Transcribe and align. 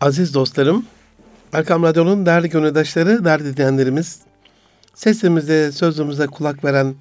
Aziz 0.00 0.34
dostlarım, 0.34 0.84
Erkam 1.52 1.82
Radyo'nun 1.82 2.26
değerli 2.26 2.48
gönüldaşları, 2.48 3.24
değerli 3.24 3.56
dinleyenlerimiz, 3.56 4.20
sesimize, 4.94 5.72
sözümüze 5.72 6.26
kulak 6.26 6.64
veren, 6.64 6.94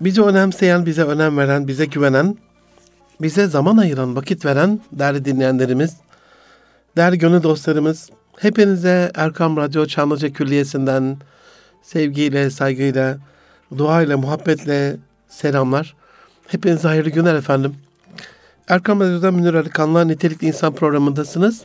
bizi 0.00 0.22
önemseyen, 0.22 0.86
bize 0.86 1.02
önem 1.02 1.38
veren, 1.38 1.68
bize 1.68 1.84
güvenen, 1.86 2.36
bize 3.20 3.46
zaman 3.46 3.76
ayıran, 3.76 4.16
vakit 4.16 4.44
veren 4.44 4.80
değerli 4.92 5.24
dinleyenlerimiz, 5.24 5.96
değerli 6.96 7.18
gönül 7.18 7.42
dostlarımız, 7.42 8.10
hepinize 8.38 9.12
Erkam 9.14 9.56
Radyo 9.56 9.86
Çamlıca 9.86 10.32
Külliyesi'nden 10.32 11.16
sevgiyle, 11.82 12.50
saygıyla, 12.50 13.18
duayla, 13.78 14.16
muhabbetle 14.16 14.96
selamlar. 15.28 15.96
Hepinize 16.46 16.88
hayırlı 16.88 17.10
günler 17.10 17.34
efendim. 17.34 17.74
Erkam 18.68 19.00
Radyo'da 19.00 19.30
Münir 19.30 19.54
Arıkan'la 19.54 20.04
Nitelikli 20.04 20.46
İnsan 20.46 20.74
programındasınız. 20.74 21.62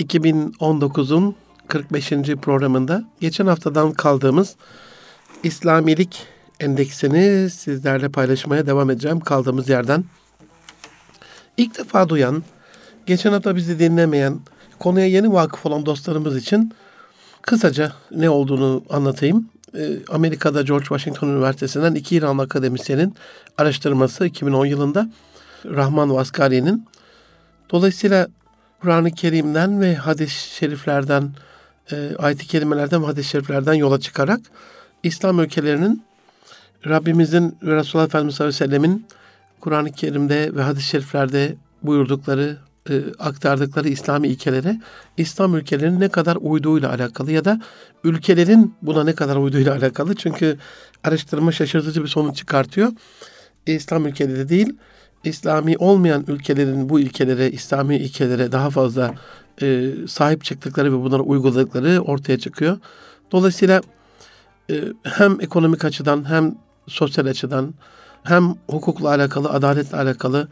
2019'un 0.00 1.36
45. 1.68 2.10
programında 2.42 3.04
geçen 3.20 3.46
haftadan 3.46 3.92
kaldığımız 3.92 4.56
İslamilik 5.42 6.26
endeksini 6.60 7.50
sizlerle 7.50 8.08
paylaşmaya 8.08 8.66
devam 8.66 8.90
edeceğim 8.90 9.20
kaldığımız 9.20 9.68
yerden. 9.68 10.04
İlk 11.56 11.78
defa 11.78 12.08
duyan, 12.08 12.42
geçen 13.06 13.32
hafta 13.32 13.56
bizi 13.56 13.78
dinlemeyen, 13.78 14.40
konuya 14.78 15.06
yeni 15.06 15.32
vakıf 15.32 15.66
olan 15.66 15.86
dostlarımız 15.86 16.36
için 16.36 16.72
kısaca 17.42 17.92
ne 18.10 18.30
olduğunu 18.30 18.82
anlatayım. 18.90 19.48
Ee, 19.74 19.98
Amerika'da 20.08 20.62
George 20.62 20.84
Washington 20.84 21.28
Üniversitesi'nden 21.28 21.94
iki 21.94 22.16
İranlı 22.16 22.42
akademisyenin 22.42 23.14
araştırması 23.58 24.26
2010 24.26 24.66
yılında 24.66 25.10
Rahman 25.64 26.14
Vaskari'nin. 26.14 26.86
Dolayısıyla 27.70 28.28
Kur'an-ı 28.84 29.10
Kerim'den 29.10 29.80
ve 29.80 29.94
hadis-i 29.94 30.54
şeriflerden, 30.54 31.30
e, 31.92 32.16
ayet-i 32.18 32.46
kerimelerden 32.46 33.02
ve 33.02 33.06
hadis-i 33.06 33.28
şeriflerden 33.28 33.74
yola 33.74 34.00
çıkarak 34.00 34.40
İslam 35.02 35.40
ülkelerinin 35.40 36.02
Rabbimizin 36.86 37.56
ve 37.62 37.76
Resulullah 37.76 38.06
Efendimiz 38.06 38.34
sallallahu 38.34 38.56
aleyhi 38.56 38.72
ve 38.72 38.78
sellemin 38.78 39.06
Kur'an-ı 39.60 39.92
Kerim'de 39.92 40.54
ve 40.54 40.62
hadis-i 40.62 40.88
şeriflerde 40.88 41.56
buyurdukları, 41.82 42.56
e, 42.90 43.02
aktardıkları 43.18 43.88
İslami 43.88 44.28
ilkelere 44.28 44.80
İslam 45.16 45.56
ülkelerinin 45.56 46.00
ne 46.00 46.08
kadar 46.08 46.36
uyduğuyla 46.40 46.90
alakalı 46.90 47.32
ya 47.32 47.44
da 47.44 47.60
ülkelerin 48.04 48.74
buna 48.82 49.04
ne 49.04 49.14
kadar 49.14 49.36
uyduğuyla 49.36 49.74
alakalı. 49.74 50.14
Çünkü 50.14 50.58
araştırma 51.04 51.52
şaşırtıcı 51.52 52.02
bir 52.02 52.08
sonuç 52.08 52.36
çıkartıyor. 52.36 52.92
İslam 53.66 54.06
ülkeleri 54.06 54.48
değil, 54.48 54.76
İslami 55.24 55.76
olmayan 55.78 56.24
ülkelerin 56.28 56.88
bu 56.88 57.00
ilkelere, 57.00 57.50
İslami 57.50 57.96
ilkelere 57.96 58.52
daha 58.52 58.70
fazla 58.70 59.14
e, 59.62 59.90
sahip 60.08 60.44
çıktıkları 60.44 60.92
ve 60.92 61.04
bunları 61.04 61.22
uyguladıkları 61.22 62.00
ortaya 62.00 62.38
çıkıyor. 62.38 62.78
Dolayısıyla 63.32 63.82
e, 64.70 64.74
hem 65.02 65.40
ekonomik 65.40 65.84
açıdan 65.84 66.28
hem 66.28 66.54
sosyal 66.86 67.26
açıdan 67.26 67.74
hem 68.22 68.54
hukukla 68.70 69.08
alakalı, 69.08 69.48
adaletle 69.48 69.96
alakalı, 69.96 70.48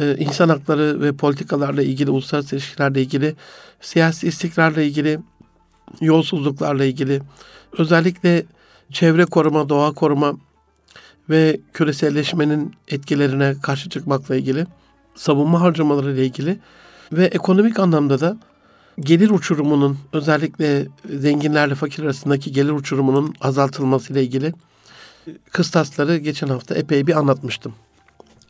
e, 0.00 0.16
insan 0.16 0.48
hakları 0.48 1.02
ve 1.02 1.12
politikalarla 1.12 1.82
ilgili, 1.82 2.10
uluslararası 2.10 2.56
ilişkilerle 2.56 3.02
ilgili, 3.02 3.34
siyasi 3.80 4.28
istikrarla 4.28 4.82
ilgili, 4.82 5.20
yolsuzluklarla 6.00 6.84
ilgili, 6.84 7.22
özellikle 7.78 8.44
çevre 8.92 9.24
koruma, 9.24 9.68
doğa 9.68 9.92
koruma, 9.92 10.36
ve 11.30 11.60
küreselleşmenin 11.72 12.74
etkilerine 12.88 13.54
karşı 13.62 13.90
çıkmakla 13.90 14.36
ilgili, 14.36 14.66
savunma 15.14 15.60
harcamaları 15.60 16.12
ile 16.12 16.26
ilgili 16.26 16.58
ve 17.12 17.24
ekonomik 17.24 17.78
anlamda 17.78 18.20
da 18.20 18.36
gelir 19.00 19.30
uçurumunun 19.30 19.98
özellikle 20.12 20.86
zenginlerle 21.10 21.74
fakir 21.74 22.02
arasındaki 22.02 22.52
gelir 22.52 22.70
uçurumunun 22.70 23.34
azaltılması 23.40 24.12
ile 24.12 24.22
ilgili 24.22 24.52
kıstasları 25.52 26.16
geçen 26.16 26.48
hafta 26.48 26.74
epey 26.74 27.06
bir 27.06 27.18
anlatmıştım. 27.18 27.74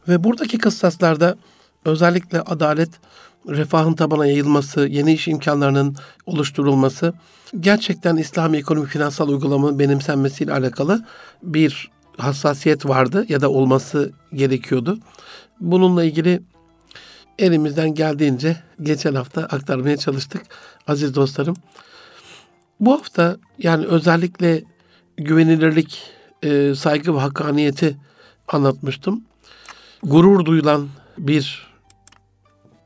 Ve 0.09 0.25
buradaki 0.25 0.59
kıstaslarda 0.59 1.37
özellikle 1.85 2.41
adalet, 2.41 2.91
refahın 3.49 3.95
tabana 3.95 4.27
yayılması, 4.27 4.81
yeni 4.81 5.13
iş 5.13 5.29
imkanlarının 5.29 5.97
oluşturulması, 6.27 7.13
gerçekten 7.61 8.17
İslami 8.17 8.57
ekonomi 8.57 8.87
finansal 8.87 9.29
uygulamanın 9.29 9.79
benimsenmesiyle 9.79 10.53
alakalı 10.53 11.05
bir 11.43 11.91
hassasiyet 12.19 12.89
vardı 12.89 13.27
ya 13.29 13.41
da 13.41 13.51
olması 13.51 14.13
gerekiyordu. 14.35 14.99
Bununla 15.61 16.05
ilgili 16.05 16.43
elimizden 17.39 17.95
geldiğince 17.95 18.57
geçen 18.83 19.15
hafta 19.15 19.43
aktarmaya 19.43 19.97
çalıştık 19.97 20.43
aziz 20.87 21.15
dostlarım. 21.15 21.57
Bu 22.81 22.93
hafta 22.93 23.37
yani 23.59 23.87
özellikle 23.87 24.63
güvenilirlik, 25.17 26.03
e, 26.43 26.75
saygı 26.75 27.15
ve 27.15 27.19
hakkaniyeti 27.19 27.97
anlatmıştım. 28.49 29.25
Gurur 30.03 30.45
duyulan 30.45 30.89
bir 31.19 31.69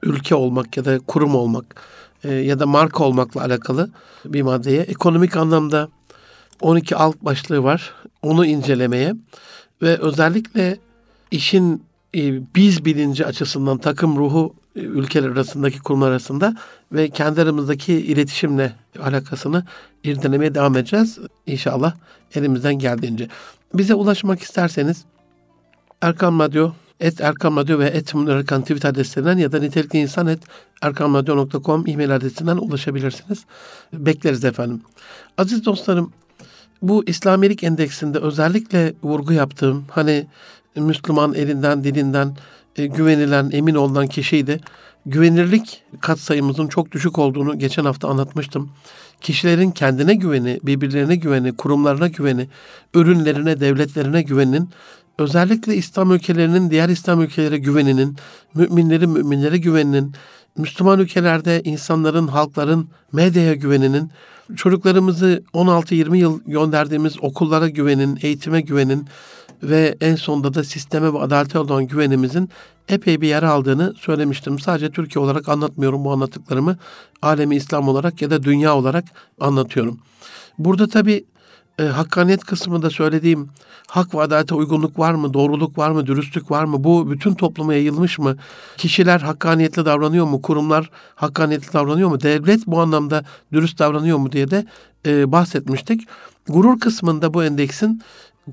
ülke 0.03 0.35
olmak 0.35 0.77
ya 0.77 0.85
da 0.85 0.99
kurum 0.99 1.35
olmak 1.35 1.83
e, 2.25 2.33
ya 2.35 2.59
da 2.59 2.67
marka 2.67 3.05
olmakla 3.05 3.41
alakalı 3.41 3.91
bir 4.25 4.43
maddeye 4.43 4.83
ekonomik 4.83 5.37
anlamda 5.37 5.89
12 6.61 6.97
alt 6.97 7.17
başlığı 7.21 7.63
var. 7.63 7.95
Onu 8.23 8.47
incelemeye 8.47 9.15
ve 9.83 9.99
özellikle 9.99 10.79
işin 11.31 11.83
e, 12.15 12.55
biz 12.55 12.85
bilinci 12.85 13.27
açısından 13.27 13.79
takım 13.79 14.17
ruhu 14.17 14.55
e, 14.77 14.81
ülkeler 14.81 15.29
arasındaki 15.29 15.79
kurumlar 15.79 16.11
arasında 16.11 16.57
ve 16.93 17.11
kendi 17.11 17.43
aramızdaki 17.43 17.93
iletişimle 17.93 18.73
alakasını 19.03 19.65
irdelemeye 20.05 20.55
devam 20.55 20.77
edeceğiz. 20.77 21.19
İnşallah 21.47 21.95
elimizden 22.35 22.75
geldiğince. 22.75 23.29
Bize 23.75 23.95
ulaşmak 23.95 24.43
isterseniz 24.43 25.05
Erkan 26.03 26.39
Radyo, 26.39 26.73
et 27.01 27.21
Erkan 27.21 27.57
Radyo 27.57 27.79
ve 27.79 27.87
et 27.87 28.15
Erkan 28.29 28.63
Twitter 28.63 28.89
adreslerinden 28.89 29.39
ya 29.39 29.53
da 29.53 29.59
nitelikli 29.59 29.99
insan 29.99 30.27
et 30.27 30.43
erkanradyo.com 30.83 31.85
e-mail 31.87 32.15
adresinden 32.15 32.57
ulaşabilirsiniz. 32.57 33.45
Bekleriz 33.93 34.45
efendim. 34.45 34.83
Aziz 35.39 35.65
dostlarım 35.65 36.13
bu 36.83 37.05
İslamilik 37.07 37.65
endeksinde 37.65 38.19
özellikle 38.19 38.95
vurgu 39.03 39.33
yaptığım 39.33 39.85
hani 39.91 40.27
Müslüman 40.77 41.35
elinden 41.35 41.85
dilinden 41.85 42.37
e, 42.77 42.87
güvenilen 42.87 43.51
emin 43.53 43.75
olunan 43.75 44.07
kişiydi. 44.07 44.61
Güvenirlik 45.07 45.83
katsayımızın 46.01 46.69
çok 46.69 46.93
düşük 46.93 47.19
olduğunu 47.19 47.59
geçen 47.59 47.85
hafta 47.85 48.09
anlatmıştım. 48.09 48.71
Kişilerin 49.21 49.71
kendine 49.71 50.15
güveni, 50.15 50.61
birbirlerine 50.63 51.17
güveni, 51.17 51.57
kurumlarına 51.57 52.09
güveni, 52.09 52.49
ürünlerine, 52.95 53.61
devletlerine 53.61 54.23
güveninin 54.23 54.69
özellikle 55.19 55.77
İslam 55.77 56.13
ülkelerinin 56.13 56.71
diğer 56.71 56.89
İslam 56.89 57.21
ülkelere 57.23 57.59
güveninin, 57.59 58.17
müminlerin 58.55 59.11
müminlere 59.11 59.59
güveninin, 59.59 60.15
Müslüman 60.59 60.99
ülkelerde 60.99 61.63
insanların, 61.65 62.27
halkların 62.27 62.89
medyaya 63.13 63.55
güveninin 63.55 64.11
çocuklarımızı 64.57 65.43
16-20 65.55 66.17
yıl 66.17 66.41
gönderdiğimiz 66.47 67.17
okullara 67.23 67.69
güvenin, 67.69 68.19
eğitime 68.23 68.61
güvenin 68.61 69.07
ve 69.63 69.97
en 70.01 70.17
sonunda 70.17 70.55
da 70.55 70.65
sisteme 70.65 71.13
ve 71.13 71.19
adalete 71.19 71.59
olan 71.59 71.87
güvenimizin 71.87 72.51
epey 72.89 73.21
bir 73.21 73.29
yer 73.29 73.43
aldığını 73.43 73.95
söylemiştim. 73.99 74.59
Sadece 74.59 74.91
Türkiye 74.91 75.25
olarak 75.25 75.49
anlatmıyorum 75.49 76.05
bu 76.05 76.13
anlattıklarımı. 76.13 76.77
Alemi 77.23 77.57
İslam 77.57 77.89
olarak 77.89 78.23
ya 78.23 78.31
da 78.31 78.43
dünya 78.43 78.77
olarak 78.77 79.05
anlatıyorum. 79.41 79.99
Burada 80.59 80.89
tabii 80.89 81.25
e, 81.79 81.83
hakkaniyet 81.83 82.45
kısmında 82.45 82.91
söylediğim 82.91 83.49
hak 83.87 84.15
ve 84.15 84.21
adalete 84.21 84.55
uygunluk 84.55 84.99
var 84.99 85.15
mı, 85.15 85.35
doğruluk 85.35 85.79
var 85.79 85.91
mı, 85.91 86.07
dürüstlük 86.07 86.51
var 86.51 86.65
mı? 86.65 86.85
Bu 86.85 87.11
bütün 87.11 87.35
topluma 87.35 87.75
yayılmış 87.75 88.19
mı? 88.19 88.37
Kişiler 88.77 89.21
hakkaniyetli 89.21 89.85
davranıyor 89.85 90.27
mu? 90.27 90.43
Kurumlar 90.43 90.91
hakkaniyetli 91.15 91.73
davranıyor 91.73 92.09
mu? 92.09 92.21
Devlet 92.21 92.67
bu 92.67 92.81
anlamda 92.81 93.25
dürüst 93.53 93.79
davranıyor 93.79 94.19
mu 94.19 94.33
diye 94.33 94.51
de 94.51 94.67
e, 95.07 95.33
bahsetmiştik. 95.33 96.09
Gurur 96.49 96.81
kısmında 96.81 97.35
bu 97.35 97.45
endeksin 97.45 98.03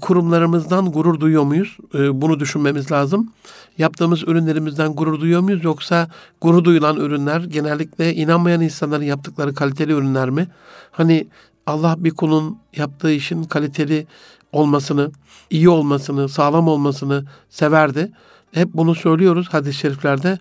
kurumlarımızdan 0.02 0.92
gurur 0.92 1.20
duyuyor 1.20 1.44
muyuz? 1.44 1.78
E, 1.94 2.22
bunu 2.22 2.40
düşünmemiz 2.40 2.92
lazım. 2.92 3.34
Yaptığımız 3.78 4.24
ürünlerimizden 4.24 4.96
gurur 4.96 5.20
duyuyor 5.20 5.42
muyuz? 5.42 5.64
Yoksa 5.64 6.08
gurur 6.42 6.64
duyulan 6.64 6.98
ürünler 6.98 7.42
genellikle 7.42 8.16
inanmayan 8.16 8.62
insanların 8.62 9.04
yaptıkları 9.04 9.54
kaliteli 9.54 9.92
ürünler 9.92 10.30
mi? 10.30 10.48
Hani 10.92 11.28
Allah 11.66 11.96
bir 11.98 12.12
kulun 12.12 12.58
yaptığı 12.76 13.12
işin 13.12 13.44
kaliteli 13.44 14.08
olmasını, 14.52 15.12
iyi 15.50 15.70
olmasını, 15.70 16.30
sağlam 16.30 16.68
olmasını 16.68 17.26
severdi. 17.50 18.12
Hep 18.52 18.74
bunu 18.74 18.96
söylüyoruz 18.96 19.48
hadis-i 19.52 19.78
şeriflerde. 19.78 20.38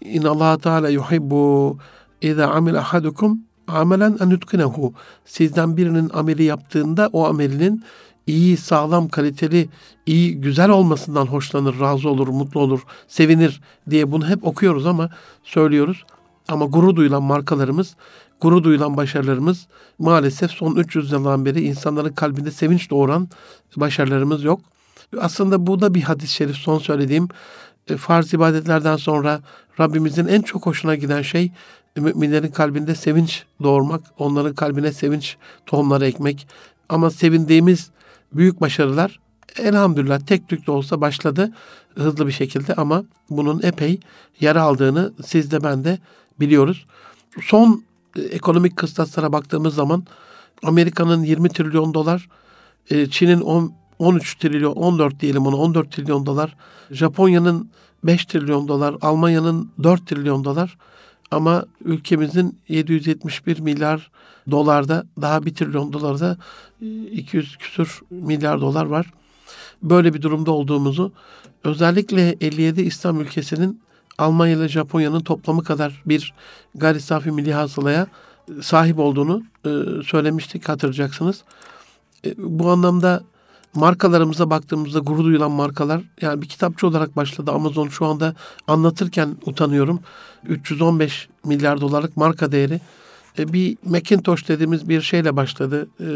İn 0.00 0.22
Allah 0.22 0.58
Teala 0.58 0.88
yuhibbu 0.88 1.78
iza 2.22 2.46
amil 2.46 2.78
ahadukum 2.78 3.40
amelen 3.68 4.16
en. 4.20 4.94
Sizden 5.24 5.76
birinin 5.76 6.10
ameli 6.14 6.42
yaptığında 6.42 7.10
o 7.12 7.26
amelinin 7.26 7.84
iyi, 8.26 8.56
sağlam, 8.56 9.08
kaliteli, 9.08 9.68
iyi, 10.06 10.40
güzel 10.40 10.70
olmasından 10.70 11.26
hoşlanır, 11.26 11.80
razı 11.80 12.08
olur, 12.08 12.28
mutlu 12.28 12.60
olur, 12.60 12.80
sevinir 13.08 13.60
diye 13.90 14.12
bunu 14.12 14.28
hep 14.28 14.46
okuyoruz 14.46 14.86
ama 14.86 15.10
söylüyoruz. 15.42 16.04
Ama 16.48 16.64
gurur 16.64 16.96
duyulan 16.96 17.22
markalarımız, 17.22 17.96
gurur 18.40 18.62
duyulan 18.62 18.96
başarılarımız 18.96 19.66
maalesef 19.98 20.50
son 20.50 20.76
300 20.76 21.12
yıldan 21.12 21.44
beri 21.44 21.60
insanların 21.60 22.12
kalbinde 22.12 22.50
sevinç 22.50 22.90
doğuran 22.90 23.28
başarılarımız 23.76 24.44
yok. 24.44 24.60
Aslında 25.20 25.66
bu 25.66 25.80
da 25.80 25.94
bir 25.94 26.02
hadis-i 26.02 26.34
şerif 26.34 26.56
son 26.56 26.78
söylediğim. 26.78 27.28
E, 27.88 27.96
farz 27.96 28.34
ibadetlerden 28.34 28.96
sonra 28.96 29.40
Rabbimizin 29.80 30.26
en 30.26 30.42
çok 30.42 30.66
hoşuna 30.66 30.94
giden 30.94 31.22
şey 31.22 31.52
müminlerin 31.96 32.50
kalbinde 32.50 32.94
sevinç 32.94 33.44
doğurmak, 33.62 34.00
onların 34.18 34.54
kalbine 34.54 34.92
sevinç 34.92 35.36
tohumları 35.66 36.06
ekmek. 36.06 36.48
Ama 36.88 37.10
sevindiğimiz 37.10 37.90
büyük 38.32 38.60
başarılar 38.60 39.20
elhamdülillah 39.58 40.20
tek 40.20 40.48
tük 40.48 40.66
de 40.66 40.70
olsa 40.70 41.00
başladı 41.00 41.52
hızlı 41.94 42.26
bir 42.26 42.32
şekilde 42.32 42.74
ama 42.74 43.04
bunun 43.30 43.62
epey 43.62 44.00
yer 44.40 44.56
aldığını 44.56 45.12
siz 45.24 45.50
de 45.50 45.64
ben 45.64 45.84
de 45.84 45.98
biliyoruz. 46.40 46.86
Son 47.42 47.84
e, 48.16 48.22
ekonomik 48.22 48.76
kıstaslara 48.76 49.32
baktığımız 49.32 49.74
zaman 49.74 50.04
Amerika'nın 50.62 51.22
20 51.22 51.48
trilyon 51.48 51.94
dolar, 51.94 52.28
e, 52.90 53.06
Çin'in 53.06 53.40
10, 53.40 53.72
13 53.98 54.34
trilyon, 54.34 54.72
14 54.72 55.20
diyelim 55.20 55.46
ona 55.46 55.56
14 55.56 55.92
trilyon 55.92 56.26
dolar, 56.26 56.56
Japonya'nın 56.90 57.70
5 58.04 58.24
trilyon 58.24 58.68
dolar, 58.68 58.94
Almanya'nın 59.00 59.70
4 59.82 60.06
trilyon 60.06 60.44
dolar 60.44 60.78
ama 61.30 61.64
ülkemizin 61.84 62.58
771 62.68 63.60
milyar 63.60 64.10
dolarda 64.50 65.06
daha 65.20 65.46
1 65.46 65.54
trilyon 65.54 65.92
dolarda 65.92 66.36
200 66.80 67.56
küsur 67.56 68.00
milyar 68.10 68.60
dolar 68.60 68.86
var. 68.86 69.12
Böyle 69.82 70.14
bir 70.14 70.22
durumda 70.22 70.50
olduğumuzu 70.50 71.12
özellikle 71.64 72.36
57 72.40 72.82
İslam 72.82 73.20
ülkesinin 73.20 73.80
Almanya 74.20 74.56
ile 74.56 74.68
Japonya'nın 74.68 75.20
toplamı 75.20 75.64
kadar 75.64 76.02
bir 76.06 76.34
gayri 76.74 77.00
safi 77.00 77.30
milli 77.30 77.52
hasılaya 77.52 78.06
sahip 78.62 78.98
olduğunu 78.98 79.42
e, 79.66 79.70
söylemiştik 80.06 80.68
hatırlayacaksınız. 80.68 81.44
E, 82.26 82.34
bu 82.36 82.70
anlamda 82.70 83.22
markalarımıza 83.74 84.50
baktığımızda 84.50 84.98
gurur 84.98 85.24
duyulan 85.24 85.50
markalar 85.50 86.02
yani 86.20 86.42
bir 86.42 86.48
kitapçı 86.48 86.86
olarak 86.86 87.16
başladı 87.16 87.50
Amazon 87.50 87.88
şu 87.88 88.06
anda 88.06 88.34
anlatırken 88.66 89.36
utanıyorum. 89.46 90.00
315 90.48 91.28
milyar 91.44 91.80
dolarlık 91.80 92.16
marka 92.16 92.52
değeri. 92.52 92.80
E, 93.38 93.52
bir 93.52 93.76
Macintosh 93.84 94.48
dediğimiz 94.48 94.88
bir 94.88 95.00
şeyle 95.00 95.36
başladı. 95.36 95.88
E, 96.00 96.08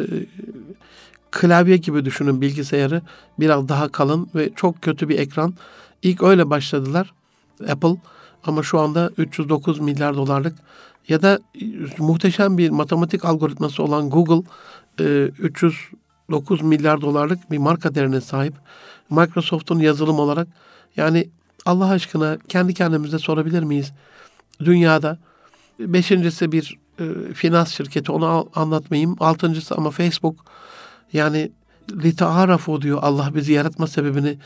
klavye 1.31 1.77
gibi 1.77 2.05
düşünün 2.05 2.41
bilgisayarı. 2.41 3.03
Biraz 3.41 3.69
daha 3.69 3.89
kalın 3.89 4.29
ve 4.35 4.51
çok 4.56 4.83
kötü 4.83 5.09
bir 5.09 5.19
ekran. 5.19 5.55
İlk 6.03 6.23
öyle 6.23 6.51
başladılar 6.51 7.12
Apple 7.69 7.97
ama 8.45 8.62
şu 8.62 8.81
anda 8.81 9.11
309 9.19 9.81
milyar 9.81 10.17
dolarlık 10.17 10.56
ya 11.09 11.23
da 11.23 11.39
muhteşem 11.99 12.59
bir 12.59 12.71
matematik 12.71 13.25
algoritması 13.25 13.83
olan 13.83 14.11
Google 14.11 14.43
309 14.99 16.62
milyar 16.62 17.01
dolarlık 17.01 17.51
bir 17.51 17.59
marka 17.59 17.95
değerine 17.95 18.21
sahip. 18.21 18.55
Microsoft'un 19.11 19.79
yazılım 19.79 20.19
olarak 20.19 20.49
yani 20.97 21.29
Allah 21.67 21.89
aşkına 21.89 22.39
kendi 22.49 22.75
kendimize 22.75 23.19
sorabilir 23.19 23.62
miyiz? 23.62 23.93
Dünyada 24.61 25.19
beşincisi 25.79 26.53
bir 26.53 26.79
e, 27.01 27.35
finans 27.35 27.73
şirketi 27.73 28.12
onu 28.12 28.49
anlatmayayım. 28.55 29.17
Altıncısı 29.21 29.75
ama 29.75 29.91
Facebook 29.91 30.45
yani 31.12 31.53
lita'arafu 31.93 32.83
diyor 32.83 32.99
Allah 33.03 33.35
bizi 33.35 33.53
yaratma 33.53 33.87
sebebini 33.87 34.39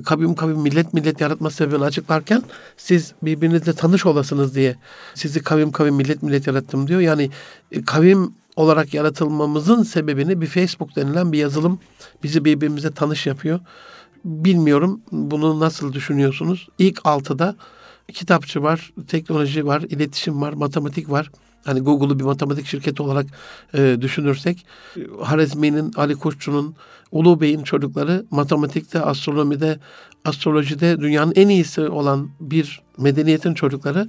kabim 0.00 0.34
kabim 0.34 0.60
millet 0.60 0.94
millet 0.94 1.20
yaratma 1.20 1.50
sebebini 1.50 1.84
açıklarken 1.84 2.42
siz 2.76 3.12
birbirinizle 3.22 3.72
tanış 3.72 4.06
olasınız 4.06 4.54
diye 4.54 4.76
sizi 5.14 5.42
kavim 5.42 5.72
kavim 5.72 5.94
millet 5.94 6.22
millet 6.22 6.46
yarattım 6.46 6.88
diyor. 6.88 7.00
Yani 7.00 7.30
e, 7.72 7.84
kavim 7.84 8.34
olarak 8.56 8.94
yaratılmamızın 8.94 9.82
sebebini 9.82 10.40
bir 10.40 10.46
Facebook 10.46 10.96
denilen 10.96 11.32
bir 11.32 11.38
yazılım 11.38 11.80
bizi 12.22 12.44
birbirimize 12.44 12.90
tanış 12.90 13.26
yapıyor. 13.26 13.60
Bilmiyorum 14.24 15.00
bunu 15.12 15.60
nasıl 15.60 15.92
düşünüyorsunuz? 15.92 16.68
İlk 16.78 17.00
altıda 17.04 17.56
kitapçı 18.12 18.62
var, 18.62 18.92
teknoloji 19.08 19.66
var, 19.66 19.80
iletişim 19.80 20.42
var, 20.42 20.52
matematik 20.52 21.10
var. 21.10 21.30
Hani 21.64 21.80
Google'u 21.80 22.18
bir 22.18 22.24
matematik 22.24 22.66
şirketi 22.66 23.02
olarak 23.02 23.26
e, 23.74 23.96
düşünürsek 24.00 24.66
Harizmi'nin, 25.22 25.92
Ali 25.96 26.14
Koççu'nun, 26.14 26.74
Ulu 27.12 27.40
Bey'in 27.40 27.62
çocukları 27.62 28.26
matematikte, 28.30 29.00
astronomide, 29.00 29.78
astrolojide 30.24 31.00
dünyanın 31.00 31.32
en 31.36 31.48
iyisi 31.48 31.88
olan 31.88 32.30
bir 32.40 32.82
medeniyetin 32.98 33.54
çocukları 33.54 34.08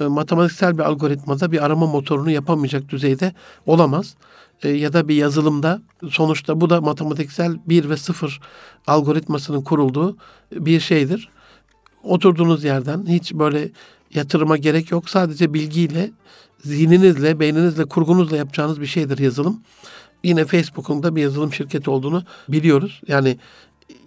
e, 0.00 0.04
matematiksel 0.04 0.78
bir 0.78 0.82
algoritmada 0.82 1.52
bir 1.52 1.64
arama 1.64 1.86
motorunu 1.86 2.30
yapamayacak 2.30 2.88
düzeyde 2.88 3.32
olamaz. 3.66 4.14
E, 4.62 4.68
ya 4.68 4.92
da 4.92 5.08
bir 5.08 5.14
yazılımda 5.14 5.82
sonuçta 6.10 6.60
bu 6.60 6.70
da 6.70 6.80
matematiksel 6.80 7.58
bir 7.66 7.90
ve 7.90 7.96
sıfır 7.96 8.40
algoritmasının 8.86 9.62
kurulduğu 9.62 10.16
bir 10.52 10.80
şeydir. 10.80 11.28
Oturduğunuz 12.02 12.64
yerden 12.64 13.06
hiç 13.06 13.34
böyle 13.34 13.70
yatırıma 14.14 14.56
gerek 14.56 14.90
yok. 14.90 15.10
Sadece 15.10 15.54
bilgiyle 15.54 16.10
zihninizle, 16.64 17.40
beyninizle, 17.40 17.84
kurgunuzla 17.84 18.36
yapacağınız 18.36 18.80
bir 18.80 18.86
şeydir 18.86 19.18
yazılım. 19.18 19.60
Yine 20.24 20.44
Facebook'un 20.44 21.02
da 21.02 21.16
bir 21.16 21.22
yazılım 21.22 21.52
şirketi 21.52 21.90
olduğunu 21.90 22.22
biliyoruz. 22.48 23.00
Yani 23.08 23.38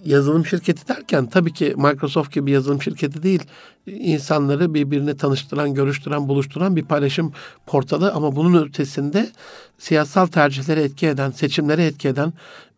yazılım 0.05 0.45
şirketi 0.45 0.87
derken 0.87 1.25
tabii 1.25 1.53
ki 1.53 1.73
Microsoft 1.77 2.33
gibi 2.33 2.51
yazılım 2.51 2.81
şirketi 2.81 3.23
değil. 3.23 3.43
İnsanları 3.85 4.73
birbirine 4.73 5.17
tanıştıran, 5.17 5.73
görüştüren, 5.73 6.27
buluşturan 6.27 6.75
bir 6.75 6.85
paylaşım 6.85 7.33
portalı 7.65 8.11
ama 8.11 8.35
bunun 8.35 8.63
ötesinde 8.63 9.29
siyasal 9.77 10.25
tercihlere 10.25 10.83
etki 10.83 11.07
eden, 11.07 11.31
seçimlere 11.31 11.85
etki 11.85 12.07
eden, 12.07 12.33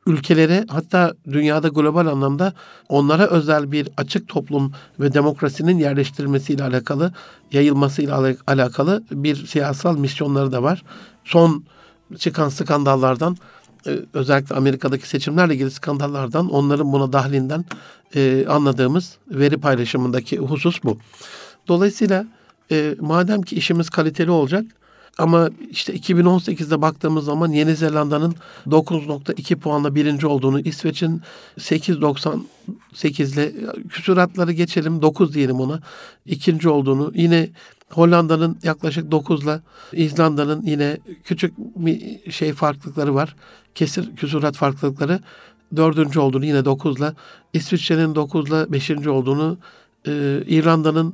ülkelere 0.07 0.65
hatta 0.69 1.13
dünyada 1.31 1.67
global 1.67 2.07
anlamda 2.07 2.53
onlara 2.89 3.27
özel 3.27 3.71
bir 3.71 3.89
açık 3.97 4.27
toplum 4.27 4.73
ve 4.99 5.13
demokrasinin 5.13 5.77
yerleştirilmesiyle 5.77 6.63
alakalı, 6.63 7.13
yayılmasıyla 7.51 8.35
alakalı 8.47 9.03
bir 9.11 9.35
siyasal 9.35 9.97
misyonları 9.97 10.51
da 10.51 10.63
var. 10.63 10.83
Son 11.23 11.65
çıkan 12.17 12.49
skandallardan 12.49 13.37
e, 13.87 13.99
özellikle 14.13 14.55
Amerika'daki 14.55 15.09
seçimlerle 15.09 15.53
ilgili 15.53 15.71
skandallardan 15.71 16.49
onların 16.49 16.93
buna 16.93 17.13
dahlinden 17.13 17.65
e, 18.15 18.45
anladığımız 18.47 19.17
veri 19.27 19.57
paylaşımındaki 19.57 20.37
husus 20.37 20.83
bu. 20.83 20.97
Dolayısıyla 21.67 22.25
e, 22.71 22.95
madem 22.99 23.41
ki 23.41 23.55
işimiz 23.55 23.89
kaliteli 23.89 24.31
olacak 24.31 24.65
ama 25.17 25.49
işte 25.69 25.95
2018'de 25.95 26.81
baktığımız 26.81 27.25
zaman 27.25 27.51
Yeni 27.51 27.75
Zelanda'nın 27.75 28.35
9.2 28.67 29.55
puanla 29.55 29.95
birinci 29.95 30.27
olduğunu, 30.27 30.59
İsveç'in 30.59 31.21
8.98 31.59 33.33
ile 33.33 33.53
küsuratları 33.89 34.51
geçelim 34.51 35.01
9 35.01 35.33
diyelim 35.33 35.59
ona 35.59 35.79
ikinci 36.25 36.69
olduğunu, 36.69 37.11
yine 37.15 37.49
Hollanda'nın 37.89 38.57
yaklaşık 38.63 39.11
9'la 39.11 39.61
İzlanda'nın 39.93 40.61
yine 40.61 40.97
küçük 41.23 41.53
bir 41.57 42.31
şey 42.31 42.53
farklılıkları 42.53 43.15
var. 43.15 43.35
Kesir 43.75 44.15
küsurat 44.15 44.55
farklılıkları 44.55 45.19
dördüncü 45.75 46.19
olduğunu 46.19 46.45
yine 46.45 46.59
9'la 46.59 47.13
İsviçre'nin 47.53 48.15
9'la 48.15 48.71
beşinci 48.71 49.09
olduğunu 49.09 49.57
e, 50.07 50.43
İrlanda'nın 50.47 51.13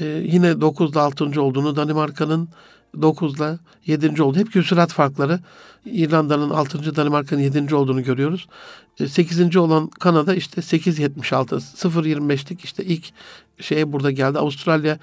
e, 0.00 0.04
yine 0.04 0.50
9'la 0.50 1.00
altıncı 1.00 1.42
olduğunu 1.42 1.76
Danimarka'nın 1.76 2.48
9'la 2.94 3.58
7. 3.86 4.22
oldu. 4.22 4.38
Hep 4.38 4.52
küsurat 4.52 4.92
farkları. 4.92 5.40
İrlanda'nın 5.84 6.50
6. 6.50 6.96
Danimarka'nın 6.96 7.40
7. 7.40 7.74
olduğunu 7.74 8.02
görüyoruz. 8.02 8.46
8. 9.08 9.56
E, 9.56 9.58
olan 9.58 9.86
Kanada 9.88 10.34
işte 10.34 10.60
8.76 10.60 11.54
0.25'lik 11.54 12.64
işte 12.64 12.84
ilk 12.84 13.04
şeye 13.60 13.92
burada 13.92 14.10
geldi. 14.10 14.38
Avustralya 14.38 14.98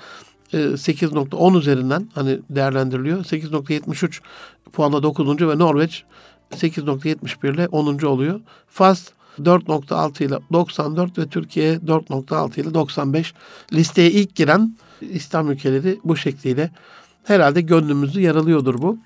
8.10 0.54 1.56
e, 1.56 1.58
üzerinden 1.58 2.10
hani 2.16 2.40
değerlendiriliyor. 2.50 3.24
8.73 3.24 4.20
puanla 4.74 5.04
9. 5.04 5.42
ve 5.48 5.60
Norveç 5.60 6.04
8.71 6.52 7.54
ile 7.54 7.68
10. 7.68 8.06
oluyor. 8.06 8.42
Fas 8.68 9.08
4.6 9.40 10.24
ile 10.24 10.40
94 10.54 11.18
ve 11.18 11.28
Türkiye 11.28 11.76
4.6 11.76 12.62
ile 12.62 12.74
95. 12.74 13.34
Listeye 13.74 14.12
ilk 14.12 14.36
giren 14.36 14.76
İslam 15.02 15.52
ülkeleri 15.52 16.00
bu 16.04 16.18
şekliyle 16.18 16.72
herhalde 17.30 17.62
gönlümüzü 17.62 18.22
yaralıyordur 18.22 18.82
bu. 18.82 18.98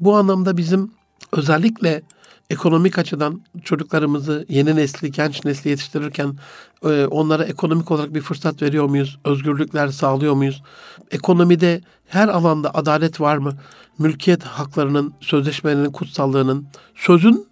Bu 0.00 0.16
anlamda 0.16 0.56
bizim 0.56 0.92
özellikle 1.32 2.02
ekonomik 2.50 2.98
açıdan 2.98 3.42
çocuklarımızı 3.64 4.46
yeni 4.48 4.76
nesli, 4.76 5.12
genç 5.12 5.44
nesli 5.44 5.70
yetiştirirken 5.70 6.38
e, 6.84 7.06
onlara 7.06 7.44
ekonomik 7.44 7.90
olarak 7.90 8.14
bir 8.14 8.20
fırsat 8.20 8.62
veriyor 8.62 8.84
muyuz? 8.84 9.18
Özgürlükler 9.24 9.88
sağlıyor 9.88 10.34
muyuz? 10.34 10.62
Ekonomide 11.10 11.80
her 12.06 12.28
alanda 12.28 12.74
adalet 12.74 13.20
var 13.20 13.36
mı? 13.36 13.52
Mülkiyet 13.98 14.42
haklarının, 14.42 15.14
sözleşmelerinin 15.20 15.92
kutsallığının, 15.92 16.66
sözün 16.94 17.48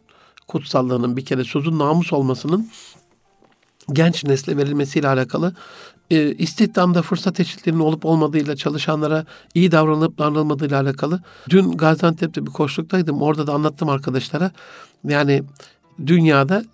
kutsallığının 0.49 1.16
bir 1.16 1.25
kere 1.25 1.45
sözün 1.45 1.78
namus 1.78 2.12
olmasının 2.12 2.71
genç 3.93 4.25
nesle 4.25 4.57
verilmesiyle 4.57 5.09
alakalı 5.09 5.55
e, 6.11 6.35
istihdamda 6.35 7.02
fırsat 7.02 7.40
eşitliğinin 7.40 7.81
olup 7.81 8.05
olmadığıyla 8.05 8.57
çalışanlara 8.57 9.25
iyi 9.55 9.73
davranılıp 9.73 10.19
davranılmadığıyla 10.19 10.81
alakalı. 10.81 11.21
Dün 11.50 11.73
Gaziantep'te 11.73 12.47
bir 12.47 12.50
koşuluktaydım. 12.50 13.23
Orada 13.23 13.47
da 13.47 13.52
anlattım 13.52 13.88
arkadaşlara. 13.88 14.50
Yani 15.05 15.43
dünyada 16.07 16.64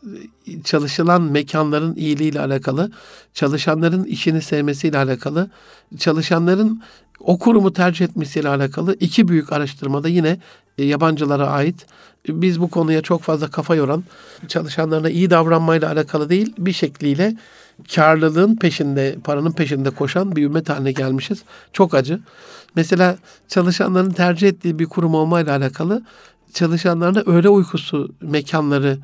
e, 0.47 0.63
çalışılan 0.63 1.23
mekanların 1.23 1.97
iyiliğiyle 1.97 2.41
alakalı, 2.41 2.91
çalışanların 3.35 4.05
işini 4.05 4.43
sevmesiyle 4.43 4.99
alakalı, 4.99 5.51
çalışanların 5.99 6.83
o 7.21 7.39
kurumu 7.39 7.73
tercih 7.73 8.05
etmesiyle 8.05 8.49
alakalı 8.49 8.97
iki 9.01 9.29
büyük 9.29 9.53
araştırmada 9.53 10.09
yine 10.09 10.39
e, 10.79 10.85
yabancılara 10.85 11.47
ait. 11.47 11.87
Biz 12.29 12.61
bu 12.61 12.71
konuya 12.71 13.03
çok 13.03 13.23
fazla 13.23 13.51
kafa 13.51 13.75
yoran, 13.75 14.05
çalışanlarına 14.49 15.11
iyi 15.11 15.31
davranmayla 15.31 15.93
alakalı 15.93 16.29
değil, 16.29 16.55
bir 16.59 16.73
şekliyle 16.73 17.37
karlılığın 17.95 18.57
peşinde, 18.57 19.17
paranın 19.25 19.53
peşinde 19.53 19.91
koşan 19.91 20.37
bir 20.37 20.45
ümmet 20.45 20.69
haline 20.69 20.93
gelmişiz. 20.93 21.43
Çok 21.73 21.95
acı. 21.95 22.21
Mesela 22.77 23.17
çalışanların 23.49 24.11
tercih 24.11 24.49
ettiği 24.49 24.79
bir 24.79 24.87
kurum 24.87 25.15
olmayla 25.15 25.57
alakalı 25.57 26.03
çalışanlarına 26.53 27.21
öğle 27.27 27.49
uykusu 27.49 28.15
mekanları 28.21 28.99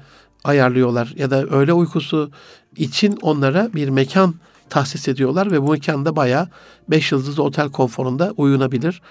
ayarlıyorlar 0.44 1.14
ya 1.16 1.30
da 1.30 1.46
öğle 1.46 1.72
uykusu 1.72 2.30
için 2.76 3.18
onlara 3.22 3.74
bir 3.74 3.88
mekan 3.88 4.34
tahsis 4.70 5.08
ediyorlar 5.08 5.52
ve 5.52 5.62
bu 5.62 5.70
mekanda 5.70 6.16
bayağı 6.16 6.48
5 6.88 7.12
yıldızlı 7.12 7.42
otel 7.42 7.70
konforunda 7.70 8.34
uyunabilir. 8.36 9.02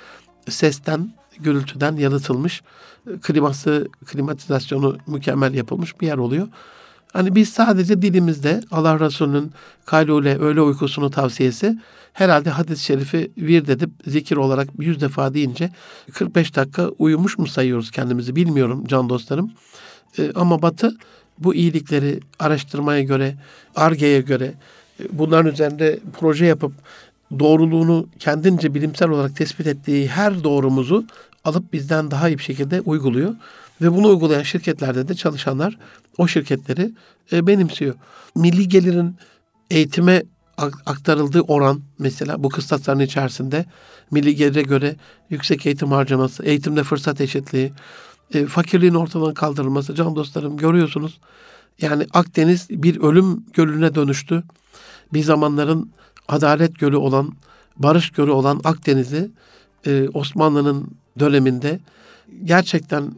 Sesten, 0.50 1.14
gürültüden 1.40 1.96
yalıtılmış, 1.96 2.62
kliması, 3.22 3.88
klimatizasyonu 4.06 4.98
mükemmel 5.08 5.54
yapılmış 5.54 6.02
bir 6.02 6.08
yer 6.08 6.18
oluyor. 6.18 6.48
Hani 7.14 7.36
biz 7.36 7.50
sadece 7.50 8.02
dilimizde 8.02 8.62
Allah 8.72 9.00
Resulü'nün 9.00 9.52
kaylule 9.86 10.38
öğle 10.38 10.62
uykusunu 10.62 11.12
tavsiyesi 11.12 11.78
herhalde 12.14 12.50
hadis-i 12.50 12.84
şerifi 12.84 13.32
vir 13.38 13.68
edip 13.68 13.90
zikir 14.08 14.38
olarak 14.38 14.68
yüz 14.80 15.02
defa 15.02 15.34
deyince 15.34 15.72
45 16.14 16.56
dakika 16.56 16.88
uyumuş 16.88 17.38
mu 17.38 17.48
sayıyoruz 17.48 17.92
kendimizi 17.92 18.36
bilmiyorum 18.36 18.84
can 18.88 19.10
dostlarım. 19.10 19.52
Ee, 20.20 20.32
ama 20.36 20.62
Batı 20.62 20.98
bu 21.40 21.56
iyilikleri 21.56 22.20
araştırmaya 22.40 23.02
göre, 23.02 23.36
argeye 23.76 24.22
göre 24.22 24.54
e, 25.00 25.04
bunların 25.12 25.52
üzerinde 25.54 26.00
proje 26.20 26.46
yapıp 26.46 26.72
doğruluğunu 27.40 28.08
kendince 28.20 28.74
bilimsel 28.74 29.10
olarak 29.10 29.36
tespit 29.36 29.68
ettiği 29.68 30.08
her 30.08 30.44
doğrumuzu 30.44 31.06
alıp 31.48 31.74
bizden 31.74 32.12
daha 32.12 32.30
iyi 32.30 32.38
bir 32.38 32.44
şekilde 32.44 32.82
uyguluyor. 32.82 33.36
Ve 33.82 33.94
bunu 33.94 34.08
uygulayan 34.08 34.44
şirketlerde 34.44 35.08
de 35.08 35.16
çalışanlar 35.16 35.78
o 36.18 36.28
şirketleri 36.28 36.92
e, 37.32 37.48
benimsiyor. 37.48 37.96
Milli 38.36 38.68
gelirin 38.68 39.16
eğitime 39.70 40.24
aktarıldığı 40.86 41.42
oran 41.42 41.82
mesela 42.00 42.44
bu 42.44 42.50
kıstasların 42.50 43.00
içerisinde 43.00 43.66
milli 44.12 44.36
gelire 44.36 44.62
göre 44.62 44.96
yüksek 45.30 45.66
eğitim 45.66 45.92
harcaması, 45.92 46.44
eğitimde 46.44 46.84
fırsat 46.84 47.22
eşitliği, 47.22 47.74
e, 48.34 48.46
fakirliğin 48.46 48.94
ortadan 48.94 49.34
kaldırılması. 49.34 49.96
Can 49.96 50.16
dostlarım 50.16 50.58
görüyorsunuz. 50.58 51.20
Yani 51.82 52.08
Akdeniz 52.14 52.70
bir 52.70 53.02
ölüm 53.02 53.46
gölüne 53.54 53.96
dönüştü. 53.96 54.44
Bir 55.14 55.24
zamanların 55.24 55.92
adalet 56.28 56.80
gölü 56.80 56.96
olan, 56.96 57.34
barış 57.78 58.10
gölü 58.10 58.32
olan 58.32 58.62
Akdeniz'i 58.64 59.32
e, 59.86 60.08
Osmanlı'nın 60.14 60.92
döneminde 61.20 61.80
gerçekten 62.44 63.12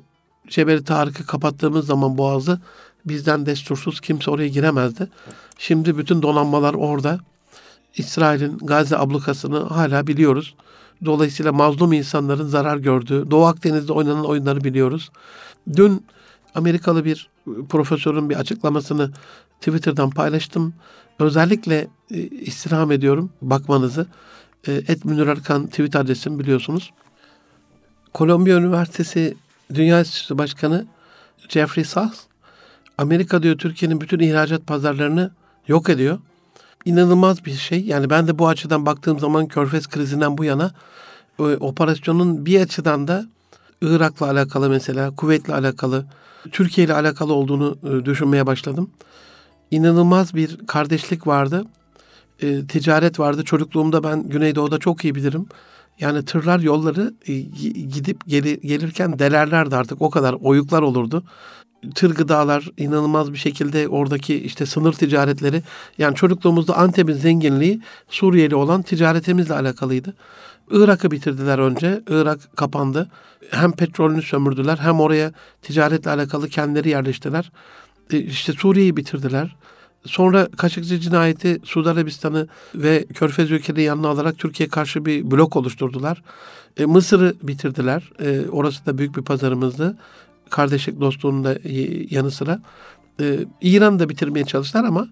Cebeli 0.47 0.83
Tarık'ı 0.83 1.25
kapattığımız 1.25 1.85
zaman 1.85 2.17
boğazı 2.17 2.59
bizden 3.05 3.45
destursuz 3.45 3.99
kimse 3.99 4.31
oraya 4.31 4.47
giremezdi. 4.47 5.07
Şimdi 5.57 5.97
bütün 5.97 6.21
donanmalar 6.21 6.73
orada. 6.73 7.19
İsrail'in 7.95 8.57
Gazze 8.57 8.97
ablukasını 8.97 9.59
hala 9.59 10.07
biliyoruz. 10.07 10.55
Dolayısıyla 11.05 11.53
mazlum 11.53 11.93
insanların 11.93 12.47
zarar 12.47 12.77
gördüğü, 12.77 13.31
Doğu 13.31 13.45
Akdeniz'de 13.45 13.93
oynanan 13.93 14.25
oyunları 14.25 14.63
biliyoruz. 14.63 15.09
Dün 15.75 16.05
Amerikalı 16.55 17.05
bir 17.05 17.29
profesörün 17.69 18.29
bir 18.29 18.35
açıklamasını 18.35 19.11
Twitter'dan 19.59 20.09
paylaştım. 20.09 20.73
Özellikle 21.19 21.87
e, 22.11 22.17
istirham 22.17 22.91
ediyorum 22.91 23.29
bakmanızı. 23.41 24.07
Et 24.67 25.05
Münir 25.05 25.27
Arkan 25.27 25.67
tweet 25.67 25.95
adresim 25.95 26.39
biliyorsunuz. 26.39 26.91
Kolombiya 28.13 28.57
Üniversitesi 28.57 29.37
Dünya 29.73 29.99
Enstitüsü 29.99 30.37
Başkanı 30.37 30.85
Jeffrey 31.49 31.85
Sachs, 31.85 32.19
Amerika 32.97 33.43
diyor 33.43 33.57
Türkiye'nin 33.57 34.01
bütün 34.01 34.19
ihracat 34.19 34.67
pazarlarını 34.67 35.31
yok 35.67 35.89
ediyor. 35.89 36.19
İnanılmaz 36.85 37.45
bir 37.45 37.51
şey. 37.51 37.81
Yani 37.81 38.09
ben 38.09 38.27
de 38.27 38.39
bu 38.39 38.47
açıdan 38.47 38.85
baktığım 38.85 39.19
zaman 39.19 39.47
Körfez 39.47 39.87
krizinden 39.87 40.37
bu 40.37 40.43
yana 40.43 40.71
e, 41.39 41.43
operasyonun 41.43 42.45
bir 42.45 42.61
açıdan 42.61 43.07
da 43.07 43.25
Irak'la 43.81 44.29
alakalı 44.29 44.69
mesela, 44.69 45.15
Kuveyt'le 45.15 45.49
alakalı, 45.49 46.05
Türkiye 46.51 46.87
ile 46.87 46.93
alakalı 46.93 47.33
olduğunu 47.33 47.77
e, 47.83 48.05
düşünmeye 48.05 48.45
başladım. 48.45 48.89
İnanılmaz 49.71 50.35
bir 50.35 50.57
kardeşlik 50.67 51.27
vardı. 51.27 51.65
E, 52.41 52.67
ticaret 52.67 53.19
vardı. 53.19 53.43
Çocukluğumda 53.43 54.03
ben 54.03 54.29
Güneydoğu'da 54.29 54.77
çok 54.77 55.03
iyi 55.03 55.15
bilirim. 55.15 55.47
Yani 55.99 56.25
tırlar 56.25 56.59
yolları 56.59 57.13
e, 57.27 57.39
gidip 57.93 58.27
geli, 58.27 58.59
gelirken 58.61 59.19
delerlerdi 59.19 59.75
artık 59.75 60.01
o 60.01 60.09
kadar 60.09 60.33
oyuklar 60.33 60.81
olurdu. 60.81 61.23
Tır 61.95 62.15
gıdalar 62.15 62.69
inanılmaz 62.77 63.33
bir 63.33 63.37
şekilde 63.37 63.87
oradaki 63.87 64.35
işte 64.35 64.65
sınır 64.65 64.93
ticaretleri 64.93 65.63
yani 65.97 66.15
çocukluğumuzda 66.15 66.77
Antep'in 66.77 67.13
zenginliği 67.13 67.81
Suriyeli 68.09 68.55
olan 68.55 68.81
ticaretimizle 68.81 69.53
alakalıydı. 69.53 70.13
Irak'ı 70.71 71.11
bitirdiler 71.11 71.59
önce. 71.59 72.01
Irak 72.09 72.57
kapandı. 72.57 73.09
Hem 73.51 73.71
petrolünü 73.71 74.21
sömürdüler 74.21 74.77
hem 74.77 74.99
oraya 74.99 75.31
ticaretle 75.61 76.11
alakalı 76.11 76.49
kendileri 76.49 76.89
yerleştiler. 76.89 77.51
E, 78.13 78.17
işte 78.17 78.53
Suriye'yi 78.53 78.97
bitirdiler. 78.97 79.55
Sonra 80.05 80.47
Kaşıkçı 80.57 80.99
cinayeti 80.99 81.59
Suudi 81.63 81.89
Arabistan'ı 81.89 82.47
ve 82.75 83.05
Körfez 83.05 83.51
ülkeleri 83.51 83.83
yanına 83.83 84.07
alarak 84.07 84.37
Türkiye 84.37 84.69
karşı 84.69 85.05
bir 85.05 85.31
blok 85.31 85.55
oluşturdular. 85.55 86.23
E, 86.77 86.85
Mısır'ı 86.85 87.33
bitirdiler. 87.43 88.11
E, 88.19 88.49
orası 88.49 88.85
da 88.85 88.97
büyük 88.97 89.17
bir 89.17 89.21
pazarımızdı. 89.21 89.97
Kardeşlik 90.49 91.01
dostluğunun 91.01 91.43
da 91.43 91.57
yanı 92.09 92.31
sıra. 92.31 92.61
E, 93.21 93.39
İran'ı 93.61 93.99
da 93.99 94.09
bitirmeye 94.09 94.45
çalıştılar 94.45 94.83
ama 94.83 95.07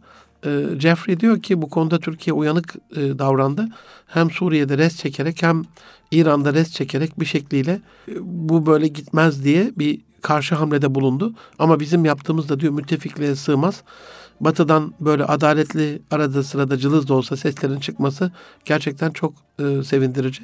e, 0.46 0.65
Jeffrey 0.79 1.20
diyor 1.20 1.41
ki 1.41 1.62
bu 1.62 1.70
konuda 1.70 2.00
Türkiye 2.00 2.34
uyanık 2.34 2.75
e, 2.96 3.20
davrandı. 3.20 3.70
Hem 4.08 4.32
Suriye'de 4.32 4.77
res 4.77 4.98
çekerek 4.98 5.44
hem 5.44 5.63
İran'da 6.12 6.53
res 6.53 6.72
çekerek 6.72 7.20
bir 7.20 7.25
şekliyle 7.25 7.82
e, 8.08 8.13
bu 8.22 8.65
böyle 8.65 8.88
gitmez 8.88 9.44
diye 9.44 9.72
bir 9.75 10.06
karşı 10.27 10.55
hamlede 10.55 10.96
bulundu. 10.96 11.34
Ama 11.60 11.79
bizim 11.79 12.05
yaptığımız 12.05 12.50
da 12.50 12.60
diyor 12.60 12.74
müttefikliğe 12.74 13.36
sığmaz. 13.36 13.84
Batı'dan 14.41 14.93
böyle 15.00 15.25
adaletli 15.25 16.01
arada 16.12 16.43
sırada 16.43 16.77
cılız 16.77 17.07
da 17.07 17.13
olsa 17.13 17.38
seslerin 17.38 17.79
çıkması 17.79 18.31
gerçekten 18.65 19.12
çok 19.12 19.34
e, 19.60 19.84
sevindirici. 19.84 20.43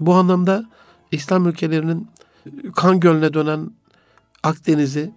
Bu 0.00 0.14
anlamda 0.14 0.66
İslam 1.12 1.48
ülkelerinin 1.48 2.08
kan 2.76 3.00
gölüne 3.00 3.34
dönen 3.34 3.70
Akdeniz'i 4.42 5.12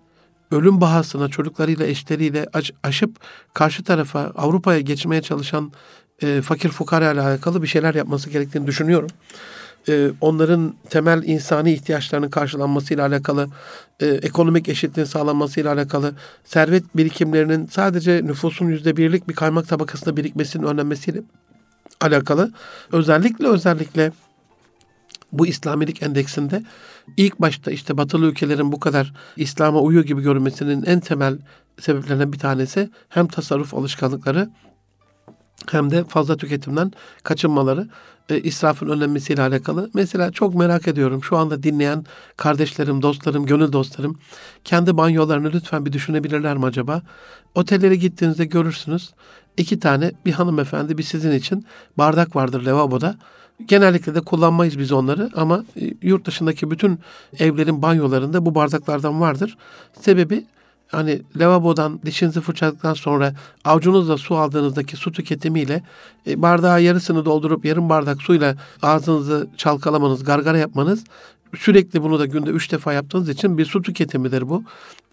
ölüm 0.51 0.82
bahasına 0.82 1.30
çocuklarıyla 1.30 1.86
eşleriyle 1.86 2.48
aş, 2.53 2.72
aşıp 2.84 3.15
karşı 3.53 3.84
tarafa 3.84 4.20
Avrupa'ya 4.20 4.80
geçmeye 4.80 5.22
çalışan 5.22 5.72
e, 6.22 6.41
fakir 6.41 6.70
fukara 6.70 7.12
ile 7.12 7.22
alakalı 7.22 7.62
bir 7.62 7.68
şeyler 7.68 7.96
yapması 7.96 8.30
gerektiğini 8.30 8.68
düşünüyorum 8.68 9.10
e, 9.89 10.11
onların 10.21 10.73
temel 10.89 11.23
insani 11.23 11.73
ihtiyaçlarının 11.73 12.29
karşılanmasıyla 12.29 13.07
alakalı, 13.07 13.47
e, 14.00 14.07
ekonomik 14.07 14.69
eşitliğin 14.69 15.05
sağlanmasıyla 15.05 15.73
alakalı, 15.73 16.13
servet 16.43 16.97
birikimlerinin 16.97 17.67
sadece 17.67 18.25
nüfusun 18.25 18.65
yüzde 18.65 18.97
birlik 18.97 19.29
bir 19.29 19.33
kaymak 19.33 19.67
tabakasında 19.67 20.17
birikmesinin 20.17 20.63
önlenmesiyle 20.63 21.21
alakalı. 22.01 22.51
Özellikle 22.91 23.47
özellikle 23.47 24.11
bu 25.31 25.47
İslamilik 25.47 26.03
endeksinde 26.03 26.63
ilk 27.17 27.41
başta 27.41 27.71
işte 27.71 27.97
batılı 27.97 28.25
ülkelerin 28.25 28.71
bu 28.71 28.79
kadar 28.79 29.13
İslam'a 29.35 29.79
uyuyor 29.79 30.05
gibi 30.05 30.21
görünmesinin 30.21 30.83
en 30.83 31.00
temel 31.00 31.38
sebeplerinden 31.79 32.33
bir 32.33 32.39
tanesi 32.39 32.89
hem 33.09 33.27
tasarruf 33.27 33.73
alışkanlıkları 33.73 34.50
hem 35.69 35.91
de 35.91 36.03
fazla 36.03 36.38
tüketimden 36.38 36.91
kaçınmaları 37.23 37.88
e, 38.31 38.41
israfın 38.41 38.89
önlenmesiyle 38.89 39.41
alakalı. 39.41 39.89
Mesela 39.93 40.31
çok 40.31 40.55
merak 40.55 40.88
ediyorum 40.88 41.23
şu 41.23 41.38
anda 41.38 41.63
dinleyen 41.63 42.05
kardeşlerim, 42.38 43.01
dostlarım, 43.01 43.45
gönül 43.45 43.71
dostlarım 43.71 44.19
kendi 44.63 44.97
banyolarını 44.97 45.51
lütfen 45.53 45.85
bir 45.85 45.93
düşünebilirler 45.93 46.57
mi 46.57 46.65
acaba? 46.65 47.01
Otellere 47.55 47.95
gittiğinizde 47.95 48.45
görürsünüz 48.45 49.13
iki 49.57 49.79
tane 49.79 50.11
bir 50.25 50.31
hanımefendi 50.31 50.97
bir 50.97 51.03
sizin 51.03 51.31
için 51.31 51.65
bardak 51.97 52.35
vardır 52.35 52.61
lavaboda. 52.61 53.15
Genellikle 53.65 54.15
de 54.15 54.21
kullanmayız 54.21 54.79
biz 54.79 54.91
onları 54.91 55.29
ama 55.35 55.65
e, 55.81 55.93
yurt 56.01 56.25
dışındaki 56.25 56.71
bütün 56.71 57.00
evlerin 57.39 57.81
banyolarında 57.81 58.45
bu 58.45 58.55
bardaklardan 58.55 59.21
vardır. 59.21 59.57
Sebebi 60.01 60.45
hani 60.91 61.21
lavabodan 61.36 62.00
dişinizi 62.05 62.41
fırçaladıktan 62.41 62.93
sonra 62.93 63.33
avucunuzla 63.65 64.17
su 64.17 64.38
aldığınızdaki 64.38 64.98
su 64.98 65.12
tüketimiyle 65.12 65.83
e, 66.27 66.41
bardağı 66.41 66.81
yarısını 66.81 67.25
doldurup 67.25 67.65
yarım 67.65 67.89
bardak 67.89 68.21
suyla 68.21 68.55
ağzınızı 68.81 69.48
çalkalamanız, 69.57 70.24
gargara 70.24 70.57
yapmanız 70.57 71.03
sürekli 71.57 72.03
bunu 72.03 72.19
da 72.19 72.25
günde 72.25 72.50
üç 72.50 72.71
defa 72.71 72.93
yaptığınız 72.93 73.29
için 73.29 73.57
bir 73.57 73.65
su 73.65 73.81
tüketimidir 73.81 74.50
bu. 74.50 74.63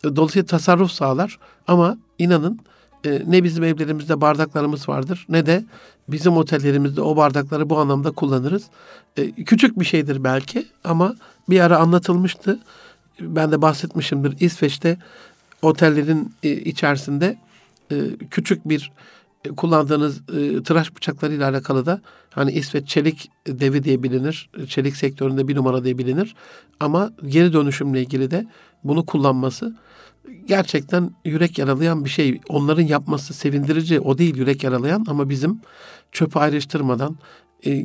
E, 0.04 0.16
dolayısıyla 0.16 0.46
tasarruf 0.46 0.90
sağlar 0.90 1.38
ama 1.66 1.98
inanın 2.18 2.60
e, 3.04 3.22
ne 3.26 3.44
bizim 3.44 3.64
evlerimizde 3.64 4.20
bardaklarımız 4.20 4.88
vardır 4.88 5.26
ne 5.28 5.46
de 5.46 5.64
bizim 6.08 6.36
otellerimizde 6.36 7.00
o 7.00 7.16
bardakları 7.16 7.70
bu 7.70 7.78
anlamda 7.78 8.10
kullanırız. 8.10 8.64
E, 9.16 9.32
küçük 9.32 9.80
bir 9.80 9.84
şeydir 9.84 10.24
belki 10.24 10.66
ama 10.84 11.14
bir 11.48 11.60
ara 11.60 11.78
anlatılmıştı. 11.78 12.58
Ben 13.20 13.52
de 13.52 13.62
bahsetmişimdir. 13.62 14.40
İsveç'te 14.40 14.98
otellerin 15.62 16.34
e, 16.42 16.52
içerisinde 16.52 17.38
e, 17.92 17.96
küçük 18.30 18.68
bir 18.68 18.92
e, 19.44 19.48
kullandığınız 19.48 20.20
e, 20.20 20.62
tıraş 20.62 20.96
bıçaklarıyla 20.96 21.50
alakalı 21.50 21.86
da 21.86 22.00
hani 22.30 22.52
İsveç 22.52 22.88
çelik 22.88 23.30
devi 23.46 23.84
diye 23.84 24.02
bilinir. 24.02 24.50
Çelik 24.68 24.96
sektöründe 24.96 25.48
bir 25.48 25.56
numara 25.56 25.84
diye 25.84 25.98
bilinir. 25.98 26.34
Ama 26.80 27.12
geri 27.26 27.52
dönüşümle 27.52 28.00
ilgili 28.00 28.30
de 28.30 28.46
bunu 28.84 29.06
kullanması 29.06 29.76
gerçekten 30.46 31.10
yürek 31.24 31.58
yaralayan 31.58 32.04
bir 32.04 32.10
şey. 32.10 32.40
Onların 32.48 32.82
yapması 32.82 33.34
sevindirici. 33.34 34.00
O 34.00 34.18
değil 34.18 34.36
yürek 34.36 34.64
yaralayan 34.64 35.04
ama 35.08 35.28
bizim 35.28 35.60
çöpü 36.12 36.38
ayrıştırmadan, 36.38 37.16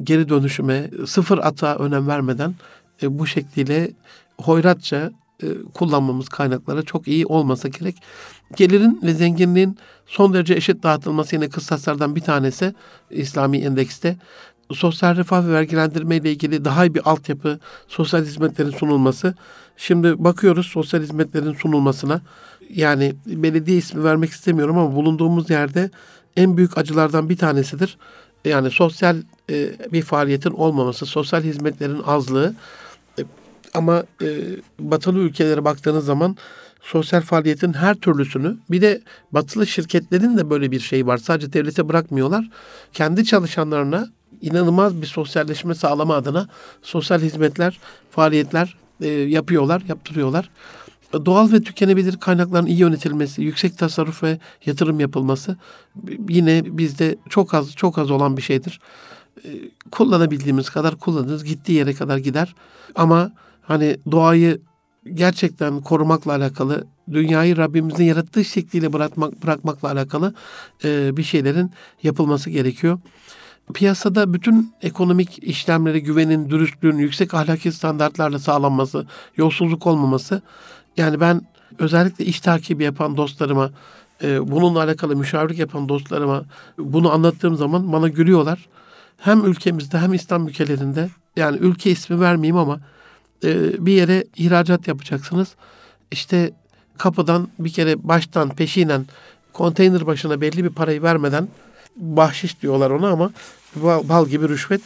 geri 0.04 0.30
dönüşüme, 0.30 0.90
sıfır 1.06 1.38
atağa 1.38 1.76
önem 1.76 2.08
vermeden 2.08 2.56
bu 3.04 3.28
şekliyle 3.28 3.92
hoyratça 4.38 5.12
e, 5.44 5.72
kullanmamız 5.74 6.30
kaynakları 6.30 6.86
çok 6.86 7.08
iyi 7.08 7.26
olmasa 7.26 7.68
gerek. 7.68 7.96
Gelirin 8.56 9.00
ve 9.04 9.14
zenginliğin 9.14 9.78
son 10.06 10.34
derece 10.34 10.54
eşit 10.54 10.84
dağıtılması 10.84 11.36
yine 11.36 11.50
kıstaslardan 11.50 12.16
bir 12.16 12.22
tanesi 12.22 12.74
İslami 13.10 13.58
endekste. 13.58 14.18
Sosyal 14.72 15.16
refah 15.16 15.48
ve 15.48 15.52
vergilendirme 15.52 16.16
ile 16.16 16.32
ilgili 16.32 16.66
daha 16.66 16.86
iyi 16.86 16.96
bir 16.96 17.10
altyapı, 17.10 17.60
sosyal 17.88 18.22
hizmetlerin 18.22 18.70
sunulması. 18.70 19.36
Şimdi 19.78 20.24
bakıyoruz 20.24 20.66
sosyal 20.66 21.02
hizmetlerin 21.02 21.54
sunulmasına. 21.54 22.22
Yani 22.70 23.16
belediye 23.26 23.78
ismi 23.78 24.04
vermek 24.04 24.30
istemiyorum 24.30 24.78
ama 24.78 24.96
bulunduğumuz 24.96 25.50
yerde 25.50 25.90
en 26.38 26.58
büyük 26.58 26.78
acılardan 26.78 27.30
bir 27.30 27.38
tanesidir. 27.38 27.98
Yani 28.46 28.72
sosyal 28.72 29.18
e, 29.50 29.72
bir 29.92 30.02
faaliyetin 30.02 30.52
olmaması, 30.52 31.06
sosyal 31.06 31.42
hizmetlerin 31.42 32.02
azlığı. 32.06 32.54
E, 33.76 33.78
ama 33.78 34.04
e, 34.22 34.28
batılı 34.80 35.20
ülkelere 35.20 35.66
baktığınız 35.66 36.06
zaman 36.06 36.38
sosyal 36.82 37.22
faaliyetin 37.22 37.74
her 37.74 37.96
türlüsünü 37.96 38.58
bir 38.72 38.82
de 38.82 39.02
batılı 39.32 39.68
şirketlerin 39.68 40.38
de 40.38 40.50
böyle 40.50 40.72
bir 40.72 40.80
şey 40.80 41.08
var. 41.08 41.18
Sadece 41.18 41.54
devlete 41.54 41.90
bırakmıyorlar. 41.90 42.50
Kendi 42.94 43.26
çalışanlarına 43.26 44.08
inanılmaz 44.42 45.02
bir 45.02 45.08
sosyalleşme 45.08 45.76
sağlama 45.76 46.16
adına 46.16 46.48
sosyal 46.82 47.20
hizmetler, 47.20 47.80
faaliyetler 48.12 48.78
e, 49.02 49.08
yapıyorlar, 49.08 49.82
yaptırıyorlar. 49.88 50.50
Doğal 51.26 51.52
ve 51.52 51.62
tükenebilir 51.62 52.18
kaynakların 52.18 52.66
iyi 52.66 52.80
yönetilmesi, 52.80 53.42
yüksek 53.42 53.78
tasarruf 53.78 54.24
ve 54.24 54.40
yatırım 54.66 55.00
yapılması 55.00 55.58
yine 56.30 56.64
bizde 56.66 57.16
çok 57.30 57.54
az 57.54 57.76
çok 57.76 57.98
az 57.98 58.12
olan 58.12 58.38
bir 58.38 58.42
şeydir. 58.42 58.80
E, 59.46 59.50
kullanabildiğimiz 59.92 60.70
kadar 60.70 60.96
kullanırız, 60.96 61.44
gittiği 61.44 61.72
yere 61.72 61.94
kadar 61.94 62.18
gider. 62.18 62.56
Ama 62.96 63.32
hani 63.64 63.98
doğayı 64.12 64.62
gerçekten 65.14 65.82
korumakla 65.82 66.32
alakalı, 66.32 66.88
dünyayı 67.12 67.58
Rabbimizin 67.58 68.04
yarattığı 68.04 68.46
şekliyle 68.46 68.94
bırakmak, 68.94 69.44
bırakmakla 69.44 69.92
alakalı 69.92 70.34
e, 70.84 71.18
bir 71.18 71.24
şeylerin 71.24 71.72
yapılması 72.04 72.50
gerekiyor. 72.50 73.00
Piyasada 73.74 74.34
bütün 74.34 74.74
ekonomik 74.82 75.44
işlemleri 75.44 76.04
güvenin, 76.04 76.50
dürüstlüğün, 76.50 76.98
yüksek 76.98 77.34
ahlaki 77.34 77.72
standartlarla 77.72 78.40
sağlanması, 78.40 79.08
yolsuzluk 79.38 79.88
olmaması. 79.88 80.42
Yani 80.98 81.20
ben 81.20 81.42
özellikle 81.80 82.26
iş 82.26 82.40
takibi 82.40 82.84
yapan 82.84 83.18
dostlarıma, 83.18 83.72
e, 84.24 84.52
bununla 84.52 84.84
alakalı 84.84 85.16
müşavirlik 85.16 85.60
yapan 85.60 85.90
dostlarıma 85.90 86.44
bunu 86.78 87.12
anlattığım 87.12 87.56
zaman 87.56 87.94
bana 87.94 88.08
gülüyorlar. 88.08 88.68
Hem 89.18 89.46
ülkemizde 89.46 89.98
hem 89.98 90.14
İslam 90.14 90.48
ülkelerinde 90.48 91.10
yani 91.36 91.58
ülke 91.58 91.92
ismi 91.92 92.20
vermeyeyim 92.20 92.58
ama 92.58 92.80
e, 93.44 93.86
bir 93.86 93.94
yere 93.94 94.24
ihracat 94.36 94.88
yapacaksınız. 94.88 95.56
İşte 96.12 96.52
kapıdan 96.98 97.48
bir 97.60 97.70
kere 97.70 98.08
baştan 98.08 98.50
peşinen 98.50 99.06
konteyner 99.54 100.06
başına 100.06 100.42
belli 100.42 100.64
bir 100.64 100.70
parayı 100.70 101.02
vermeden 101.02 101.48
bahşiş 101.96 102.62
diyorlar 102.62 102.90
ona 102.90 103.10
ama 103.10 103.32
bal 104.04 104.28
gibi 104.28 104.50
rüşvet. 104.50 104.82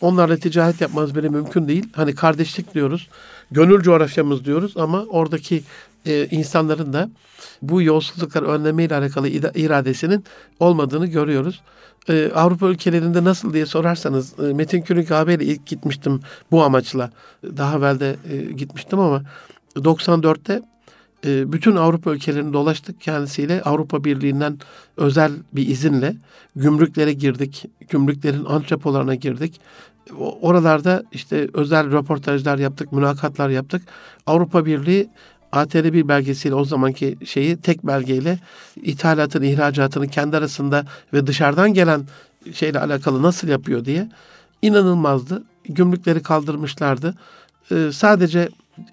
Onlarla 0.00 0.36
ticaret 0.36 0.80
yapmanız 0.80 1.14
bile 1.14 1.28
mümkün 1.28 1.68
değil. 1.68 1.88
Hani 1.92 2.14
kardeşlik 2.14 2.74
diyoruz, 2.74 3.08
gönül 3.50 3.82
coğrafyamız 3.82 4.44
diyoruz 4.44 4.76
ama 4.76 5.02
oradaki 5.02 5.62
e, 6.06 6.26
insanların 6.30 6.92
da 6.92 7.10
bu 7.62 7.82
yolsuzluklar 7.82 8.42
önlemeyle 8.42 8.96
alakalı 8.96 9.28
iradesinin 9.28 10.24
olmadığını 10.60 11.06
görüyoruz. 11.06 11.62
Ee, 12.08 12.30
Avrupa 12.34 12.68
ülkelerinde 12.68 13.24
nasıl 13.24 13.52
diye 13.52 13.66
sorarsanız 13.66 14.38
e, 14.38 14.42
Metin 14.42 14.82
Külünk 14.82 15.10
abiyle 15.10 15.44
ilk 15.44 15.66
gitmiştim 15.66 16.20
bu 16.50 16.62
amaçla. 16.62 17.10
Daha 17.44 17.78
evvel 17.78 18.00
de 18.00 18.16
e, 18.30 18.52
gitmiştim 18.52 18.98
ama 18.98 19.22
94'te 19.76 20.62
e, 21.26 21.52
bütün 21.52 21.76
Avrupa 21.76 22.10
ülkelerini 22.10 22.52
dolaştık 22.52 23.00
kendisiyle. 23.00 23.62
Avrupa 23.62 24.04
Birliği'nden 24.04 24.58
özel 24.96 25.32
bir 25.52 25.68
izinle 25.68 26.16
gümrüklere 26.56 27.12
girdik. 27.12 27.66
Gümrüklerin 27.88 28.44
antrepolarına 28.44 29.14
girdik. 29.14 29.60
Oralarda 30.18 31.04
işte 31.12 31.48
özel 31.52 31.92
röportajlar 31.92 32.58
yaptık, 32.58 32.92
mülakatlar 32.92 33.48
yaptık. 33.48 33.82
Avrupa 34.26 34.66
Birliği 34.66 35.10
ATR1 35.52 36.08
belgesiyle 36.08 36.54
o 36.54 36.64
zamanki 36.64 37.16
şeyi 37.24 37.56
tek 37.56 37.86
belgeyle 37.86 38.38
ithalatını, 38.76 39.46
ihracatını 39.46 40.08
kendi 40.08 40.36
arasında 40.36 40.84
ve 41.12 41.26
dışarıdan 41.26 41.74
gelen 41.74 42.04
şeyle 42.52 42.80
alakalı 42.80 43.22
nasıl 43.22 43.48
yapıyor 43.48 43.84
diye 43.84 44.08
inanılmazdı. 44.62 45.44
Gümrükleri 45.64 46.22
kaldırmışlardı. 46.22 47.14
Ee, 47.72 47.90
sadece 47.92 48.48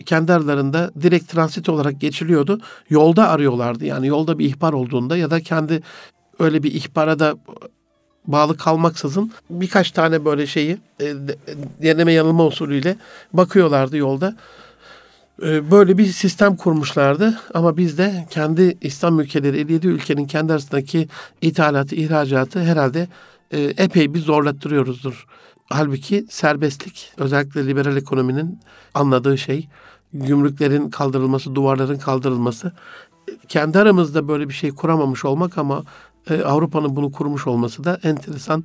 kendi 0.06 0.34
aralarında 0.34 0.92
direkt 1.02 1.32
transit 1.32 1.70
olarak 1.70 2.02
geçiliyordu. 2.02 2.62
Yolda 2.90 3.30
arıyorlardı. 3.30 3.86
Yani 3.86 4.08
yolda 4.08 4.40
bir 4.40 4.46
ihbar 4.46 4.74
olduğunda 4.74 5.18
ya 5.18 5.32
da 5.32 5.42
kendi 5.42 5.82
öyle 6.40 6.64
bir 6.64 6.74
ihbara 6.74 7.20
da 7.20 7.36
bağlı 8.28 8.58
kalmaksızın 8.58 9.32
birkaç 9.50 9.92
tane 9.92 10.26
böyle 10.26 10.48
şeyi 10.48 10.78
e, 11.02 11.14
deneme 11.82 12.14
yanılma 12.14 12.46
usulüyle 12.46 12.96
bakıyorlardı 13.34 13.98
yolda. 13.98 14.36
E, 15.42 15.72
böyle 15.72 15.98
bir 15.98 16.06
sistem 16.06 16.56
kurmuşlardı 16.56 17.40
ama 17.54 17.78
biz 17.78 17.98
de 17.98 18.28
kendi 18.30 18.78
İslam 18.82 19.20
ülkeleri 19.20 19.58
57 19.58 19.88
ülkenin 19.88 20.28
kendi 20.28 20.54
arasındaki 20.54 21.08
ithalatı, 21.42 21.96
ihracatı 21.96 22.60
herhalde 22.60 23.08
e, 23.52 23.62
epey 23.62 24.14
bir 24.14 24.20
zorlattırıyoruzdur. 24.20 25.26
Halbuki 25.70 26.26
serbestlik 26.30 27.14
özellikle 27.18 27.68
liberal 27.68 27.98
ekonominin 27.98 28.60
anladığı 28.94 29.38
şey 29.38 29.68
gümrüklerin 30.14 30.90
kaldırılması, 30.90 31.56
duvarların 31.56 31.98
kaldırılması. 31.98 32.72
Kendi 33.48 33.80
aramızda 33.80 34.28
böyle 34.28 34.50
bir 34.50 34.54
şey 34.54 34.72
kuramamış 34.72 35.26
olmak 35.26 35.58
ama 35.58 35.84
e, 36.30 36.42
Avrupa'nın 36.42 36.96
bunu 36.96 37.12
kurmuş 37.12 37.48
olması 37.48 37.84
da 37.84 38.00
enteresan. 38.04 38.64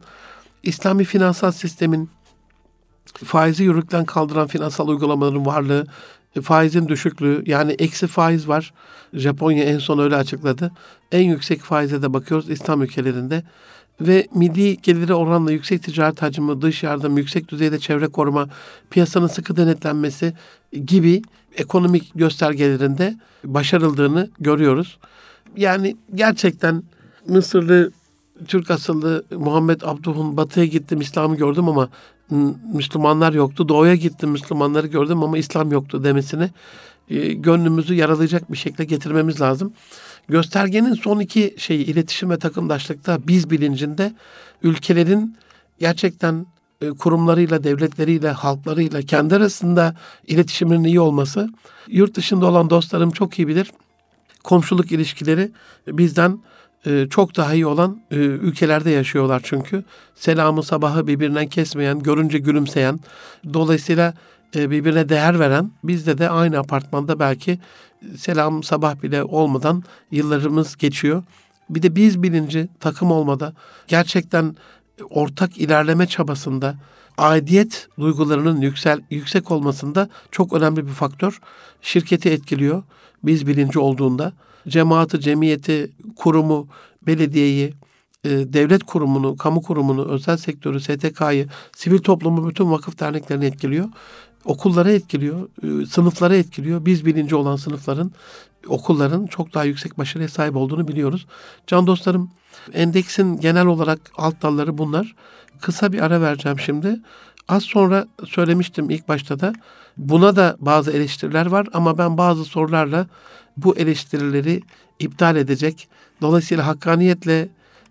İslami 0.62 1.04
finansal 1.04 1.52
sistemin 1.52 2.10
faizi 3.24 3.64
yürürlükten 3.64 4.04
kaldıran 4.04 4.46
finansal 4.46 4.88
uygulamaların 4.88 5.46
varlığı, 5.46 5.86
faizin 6.42 6.88
düşüklüğü 6.88 7.42
yani 7.46 7.72
eksi 7.72 8.06
faiz 8.06 8.48
var. 8.48 8.72
Japonya 9.12 9.64
en 9.64 9.78
son 9.78 9.98
öyle 9.98 10.16
açıkladı. 10.16 10.72
En 11.12 11.22
yüksek 11.22 11.60
faize 11.60 12.02
de 12.02 12.12
bakıyoruz 12.12 12.50
İslam 12.50 12.82
ülkelerinde 12.82 13.42
ve 14.00 14.26
milli 14.34 14.76
geliri 14.76 15.14
oranla 15.14 15.52
yüksek 15.52 15.82
ticaret 15.82 16.22
hacmi, 16.22 16.62
dış 16.62 16.82
yardım, 16.82 17.18
yüksek 17.18 17.48
düzeyde 17.48 17.78
çevre 17.78 18.06
koruma, 18.06 18.48
piyasanın 18.90 19.26
sıkı 19.26 19.56
denetlenmesi 19.56 20.34
gibi 20.86 21.22
ekonomik 21.56 22.12
göstergelerinde 22.14 23.16
başarıldığını 23.44 24.30
görüyoruz. 24.40 24.98
Yani 25.56 25.96
gerçekten 26.14 26.82
Mısırlı 27.28 27.92
Türk 28.48 28.70
asıllı 28.70 29.24
Muhammed 29.30 29.80
Abduh'un 29.80 30.36
batıya 30.36 30.66
gittim 30.66 31.00
İslam'ı 31.00 31.36
gördüm 31.36 31.68
ama 31.68 31.88
Müslümanlar 32.74 33.32
yoktu. 33.32 33.68
Doğuya 33.68 33.94
gittim 33.94 34.30
Müslümanları 34.30 34.86
gördüm 34.86 35.22
ama 35.22 35.38
İslam 35.38 35.72
yoktu 35.72 36.04
demesini 36.04 36.50
e, 37.08 37.32
gönlümüzü 37.32 37.94
yaralayacak 37.94 38.52
bir 38.52 38.56
şekilde 38.56 38.84
getirmemiz 38.84 39.40
lazım. 39.40 39.72
Göstergenin 40.28 40.94
son 40.94 41.20
iki 41.20 41.54
şeyi 41.58 41.84
iletişim 41.84 42.30
ve 42.30 42.38
takımdaşlıkta 42.38 43.18
biz 43.26 43.50
bilincinde 43.50 44.12
ülkelerin 44.62 45.36
gerçekten 45.78 46.46
e, 46.80 46.90
kurumlarıyla, 46.90 47.64
devletleriyle, 47.64 48.30
halklarıyla 48.30 49.02
kendi 49.02 49.34
arasında 49.34 49.96
iletişimin 50.26 50.84
iyi 50.84 51.00
olması. 51.00 51.48
Yurt 51.88 52.14
dışında 52.14 52.46
olan 52.46 52.70
dostlarım 52.70 53.10
çok 53.10 53.38
iyi 53.38 53.48
bilir. 53.48 53.72
komşuluk 54.44 54.92
ilişkileri 54.92 55.52
bizden 55.86 56.38
e, 56.86 57.06
çok 57.10 57.36
daha 57.36 57.54
iyi 57.54 57.66
olan 57.66 58.00
e, 58.10 58.16
ülkelerde 58.16 58.90
yaşıyorlar 58.90 59.40
çünkü. 59.44 59.84
Selamı 60.14 60.62
sabahı 60.62 61.06
birbirinden 61.06 61.46
kesmeyen, 61.46 61.98
görünce 61.98 62.38
gülümseyen, 62.38 63.00
dolayısıyla 63.54 64.14
e, 64.56 64.70
birbirine 64.70 65.08
değer 65.08 65.40
veren, 65.40 65.70
bizde 65.84 66.18
de 66.18 66.28
aynı 66.28 66.58
apartmanda 66.58 67.18
belki 67.18 67.58
selam 68.16 68.62
sabah 68.62 69.02
bile 69.02 69.24
olmadan 69.24 69.82
yıllarımız 70.10 70.76
geçiyor. 70.76 71.22
Bir 71.70 71.82
de 71.82 71.96
biz 71.96 72.22
bilinci 72.22 72.68
takım 72.80 73.10
olmada 73.10 73.52
gerçekten 73.88 74.56
ortak 75.10 75.58
ilerleme 75.58 76.06
çabasında 76.06 76.74
aidiyet 77.18 77.88
duygularının 77.98 78.60
yüksel, 78.60 79.00
yüksek 79.10 79.50
olmasında 79.50 80.08
çok 80.30 80.52
önemli 80.52 80.86
bir 80.86 80.92
faktör. 80.92 81.40
Şirketi 81.82 82.30
etkiliyor 82.30 82.82
biz 83.24 83.46
bilinci 83.46 83.78
olduğunda. 83.78 84.32
Cemaati, 84.68 85.20
cemiyeti, 85.20 85.92
kurumu, 86.16 86.68
belediyeyi, 87.06 87.74
e, 88.24 88.30
devlet 88.30 88.84
kurumunu, 88.84 89.36
kamu 89.36 89.62
kurumunu, 89.62 90.04
özel 90.04 90.36
sektörü, 90.36 90.80
STK'yı, 90.80 91.48
sivil 91.76 91.98
toplumu, 91.98 92.48
bütün 92.48 92.70
vakıf 92.70 93.00
derneklerini 93.00 93.44
etkiliyor. 93.44 93.88
Okullara 94.44 94.90
etkiliyor, 94.90 95.48
e, 95.62 95.86
sınıflara 95.86 96.36
etkiliyor. 96.36 96.86
Biz 96.86 97.06
bilinci 97.06 97.36
olan 97.36 97.56
sınıfların, 97.56 98.12
okulların 98.66 99.26
çok 99.26 99.54
daha 99.54 99.64
yüksek 99.64 99.98
başarıya 99.98 100.28
sahip 100.28 100.56
olduğunu 100.56 100.88
biliyoruz. 100.88 101.26
Can 101.66 101.86
dostlarım, 101.86 102.30
endeksin 102.72 103.40
genel 103.40 103.66
olarak 103.66 104.00
alt 104.16 104.42
dalları 104.42 104.78
bunlar. 104.78 105.14
Kısa 105.60 105.92
bir 105.92 106.00
ara 106.00 106.20
vereceğim 106.20 106.58
şimdi. 106.60 107.00
Az 107.48 107.62
sonra 107.62 108.06
söylemiştim 108.26 108.90
ilk 108.90 109.08
başta 109.08 109.40
da 109.40 109.52
buna 109.96 110.36
da 110.36 110.56
bazı 110.60 110.90
eleştiriler 110.90 111.46
var 111.46 111.66
ama 111.72 111.98
ben 111.98 112.18
bazı 112.18 112.44
sorularla 112.44 113.06
bu 113.56 113.76
eleştirileri 113.76 114.62
iptal 114.98 115.36
edecek. 115.36 115.88
Dolayısıyla 116.20 116.66
hakkaniyetle 116.66 117.48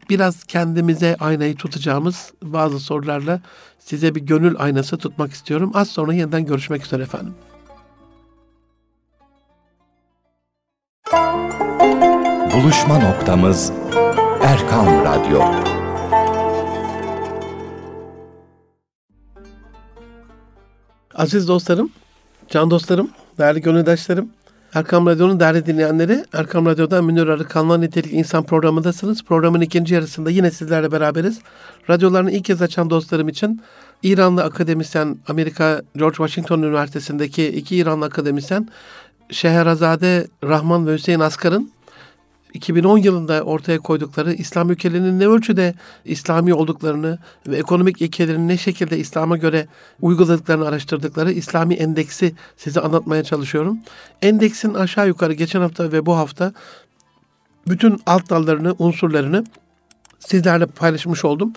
biraz 0.10 0.44
kendimize 0.44 1.16
aynayı 1.20 1.56
tutacağımız 1.56 2.34
bazı 2.44 2.80
sorularla 2.80 3.42
size 3.80 4.16
bir 4.16 4.22
gönül 4.22 4.56
aynası 4.58 4.98
tutmak 4.98 5.32
istiyorum. 5.32 5.72
Az 5.74 5.90
sonra 5.90 6.14
yeniden 6.14 6.46
görüşmek 6.46 6.86
üzere 6.86 7.04
efendim. 7.04 7.34
Buluşma 12.54 13.00
noktamız 13.00 13.72
Erkam 14.44 14.88
Radyo. 14.88 15.42
Aziz 21.16 21.48
dostlarım, 21.48 21.92
can 22.50 22.72
dostlarım, 22.72 23.12
değerli 23.38 23.62
gönüldaşlarım, 23.62 24.30
Erkam 24.76 25.06
Radyo'nun 25.06 25.40
değerli 25.40 25.66
dinleyenleri, 25.66 26.26
Erkam 26.34 26.66
Radyo'da 26.66 27.02
Münir 27.02 27.28
Arıkan'la 27.28 27.78
Nitelik 27.78 28.14
İnsan 28.14 28.44
programındasınız. 28.44 29.24
Programın 29.24 29.62
ikinci 29.62 29.94
yarısında 29.94 30.30
yine 30.30 30.52
sizlerle 30.52 30.92
beraberiz. 30.92 31.40
Radyolarını 31.90 32.32
ilk 32.32 32.46
kez 32.46 32.62
açan 32.62 32.90
dostlarım 32.90 33.30
için 33.30 33.62
İranlı 34.04 34.44
akademisyen, 34.44 35.18
Amerika 35.28 35.82
George 35.98 36.16
Washington 36.16 36.62
Üniversitesi'ndeki 36.62 37.48
iki 37.48 37.76
İranlı 37.76 38.06
akademisyen 38.06 38.70
Şehrazade 39.30 40.28
Rahman 40.44 40.88
ve 40.88 40.94
Hüseyin 40.94 41.20
Askar'ın 41.20 41.72
2010 42.54 42.98
yılında 42.98 43.42
ortaya 43.42 43.80
koydukları 43.80 44.34
İslam 44.34 44.70
ülkelerinin 44.70 45.20
ne 45.20 45.28
ölçüde 45.28 45.74
İslami 46.06 46.54
olduklarını 46.54 47.20
ve 47.48 47.58
ekonomik 47.58 48.02
ilkelerini 48.02 48.48
ne 48.48 48.58
şekilde 48.58 48.98
İslam'a 48.98 49.38
göre 49.38 49.68
uyguladıklarını 50.02 50.68
araştırdıkları 50.68 51.32
İslami 51.32 51.74
endeksi 51.74 52.36
size 52.58 52.82
anlatmaya 52.82 53.24
çalışıyorum. 53.24 53.78
Endeksin 54.22 54.74
aşağı 54.74 55.08
yukarı 55.08 55.34
geçen 55.34 55.62
hafta 55.62 55.92
ve 55.92 56.06
bu 56.06 56.18
hafta 56.18 56.54
bütün 57.68 58.02
alt 58.06 58.30
dallarını, 58.30 58.76
unsurlarını 58.80 59.44
sizlerle 60.20 60.66
paylaşmış 60.66 61.26
oldum. 61.26 61.54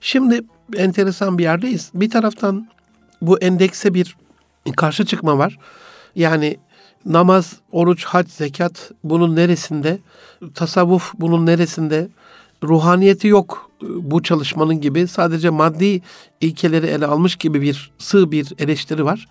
Şimdi 0.00 0.40
enteresan 0.76 1.38
bir 1.38 1.42
yerdeyiz. 1.42 1.90
Bir 1.94 2.10
taraftan 2.10 2.68
bu 3.22 3.38
endekse 3.38 3.94
bir 3.94 4.16
karşı 4.76 5.06
çıkma 5.06 5.38
var. 5.38 5.58
Yani 6.14 6.56
namaz, 7.06 7.56
oruç, 7.72 8.04
hac, 8.04 8.28
zekat 8.28 8.90
bunun 9.04 9.36
neresinde? 9.36 9.98
Tasavvuf 10.54 11.12
bunun 11.14 11.46
neresinde? 11.46 12.08
Ruhaniyeti 12.64 13.28
yok 13.28 13.70
bu 13.82 14.22
çalışmanın 14.22 14.80
gibi 14.80 15.08
sadece 15.08 15.50
maddi 15.50 16.02
ilkeleri 16.40 16.86
ele 16.86 17.06
almış 17.06 17.36
gibi 17.36 17.62
bir 17.62 17.92
sığ 17.98 18.32
bir 18.32 18.52
eleştiri 18.58 19.04
var. 19.04 19.28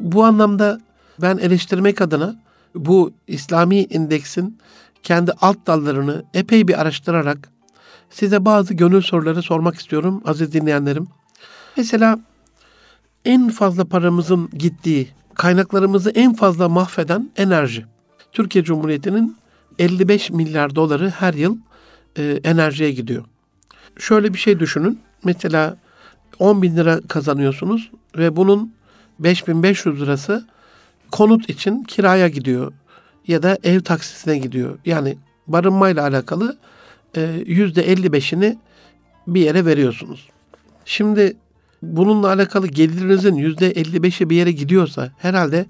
Bu 0.00 0.24
anlamda 0.24 0.80
ben 1.22 1.38
eleştirmek 1.38 2.00
adına 2.00 2.36
bu 2.74 3.12
İslami 3.26 3.76
indeksin 3.76 4.58
kendi 5.02 5.32
alt 5.40 5.66
dallarını 5.66 6.24
epey 6.34 6.68
bir 6.68 6.80
araştırarak 6.80 7.48
size 8.10 8.44
bazı 8.44 8.74
gönül 8.74 9.02
soruları 9.02 9.42
sormak 9.42 9.76
istiyorum 9.76 10.22
aziz 10.24 10.52
dinleyenlerim. 10.52 11.08
Mesela 11.76 12.18
en 13.24 13.48
fazla 13.48 13.84
paramızın 13.84 14.50
gittiği 14.58 15.08
kaynaklarımızı 15.38 16.10
en 16.10 16.34
fazla 16.34 16.68
mahveden 16.68 17.30
enerji. 17.36 17.84
Türkiye 18.32 18.64
Cumhuriyeti'nin 18.64 19.36
55 19.78 20.30
milyar 20.30 20.74
doları 20.74 21.10
her 21.10 21.34
yıl 21.34 21.56
e, 22.18 22.40
enerjiye 22.44 22.90
gidiyor. 22.92 23.24
Şöyle 23.98 24.34
bir 24.34 24.38
şey 24.38 24.60
düşünün. 24.60 25.00
Mesela 25.24 25.76
10 26.38 26.62
bin 26.62 26.76
lira 26.76 27.00
kazanıyorsunuz 27.08 27.90
ve 28.16 28.36
bunun 28.36 28.72
5500 29.18 30.00
lirası 30.00 30.46
konut 31.10 31.50
için 31.50 31.82
kiraya 31.82 32.28
gidiyor 32.28 32.72
ya 33.26 33.42
da 33.42 33.58
ev 33.62 33.80
taksisine 33.80 34.38
gidiyor. 34.38 34.78
Yani 34.84 35.16
barınmayla 35.46 36.02
alakalı 36.02 36.58
e, 37.16 37.42
yüzde 37.46 37.92
55'ini 37.92 38.56
bir 39.26 39.40
yere 39.40 39.64
veriyorsunuz. 39.64 40.28
Şimdi 40.84 41.36
bununla 41.82 42.28
alakalı 42.28 42.66
gelirinizin 42.66 43.34
yüzde 43.34 43.72
55'i 43.72 44.30
bir 44.30 44.36
yere 44.36 44.52
gidiyorsa 44.52 45.12
herhalde 45.18 45.66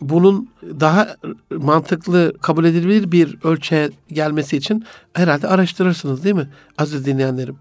bunun 0.00 0.48
daha 0.62 1.16
mantıklı 1.50 2.32
kabul 2.40 2.64
edilebilir 2.64 3.12
bir 3.12 3.38
ölçüye 3.44 3.90
gelmesi 4.12 4.56
için 4.56 4.84
herhalde 5.12 5.48
araştırırsınız 5.48 6.24
değil 6.24 6.34
mi 6.34 6.48
aziz 6.78 7.06
dinleyenlerim? 7.06 7.56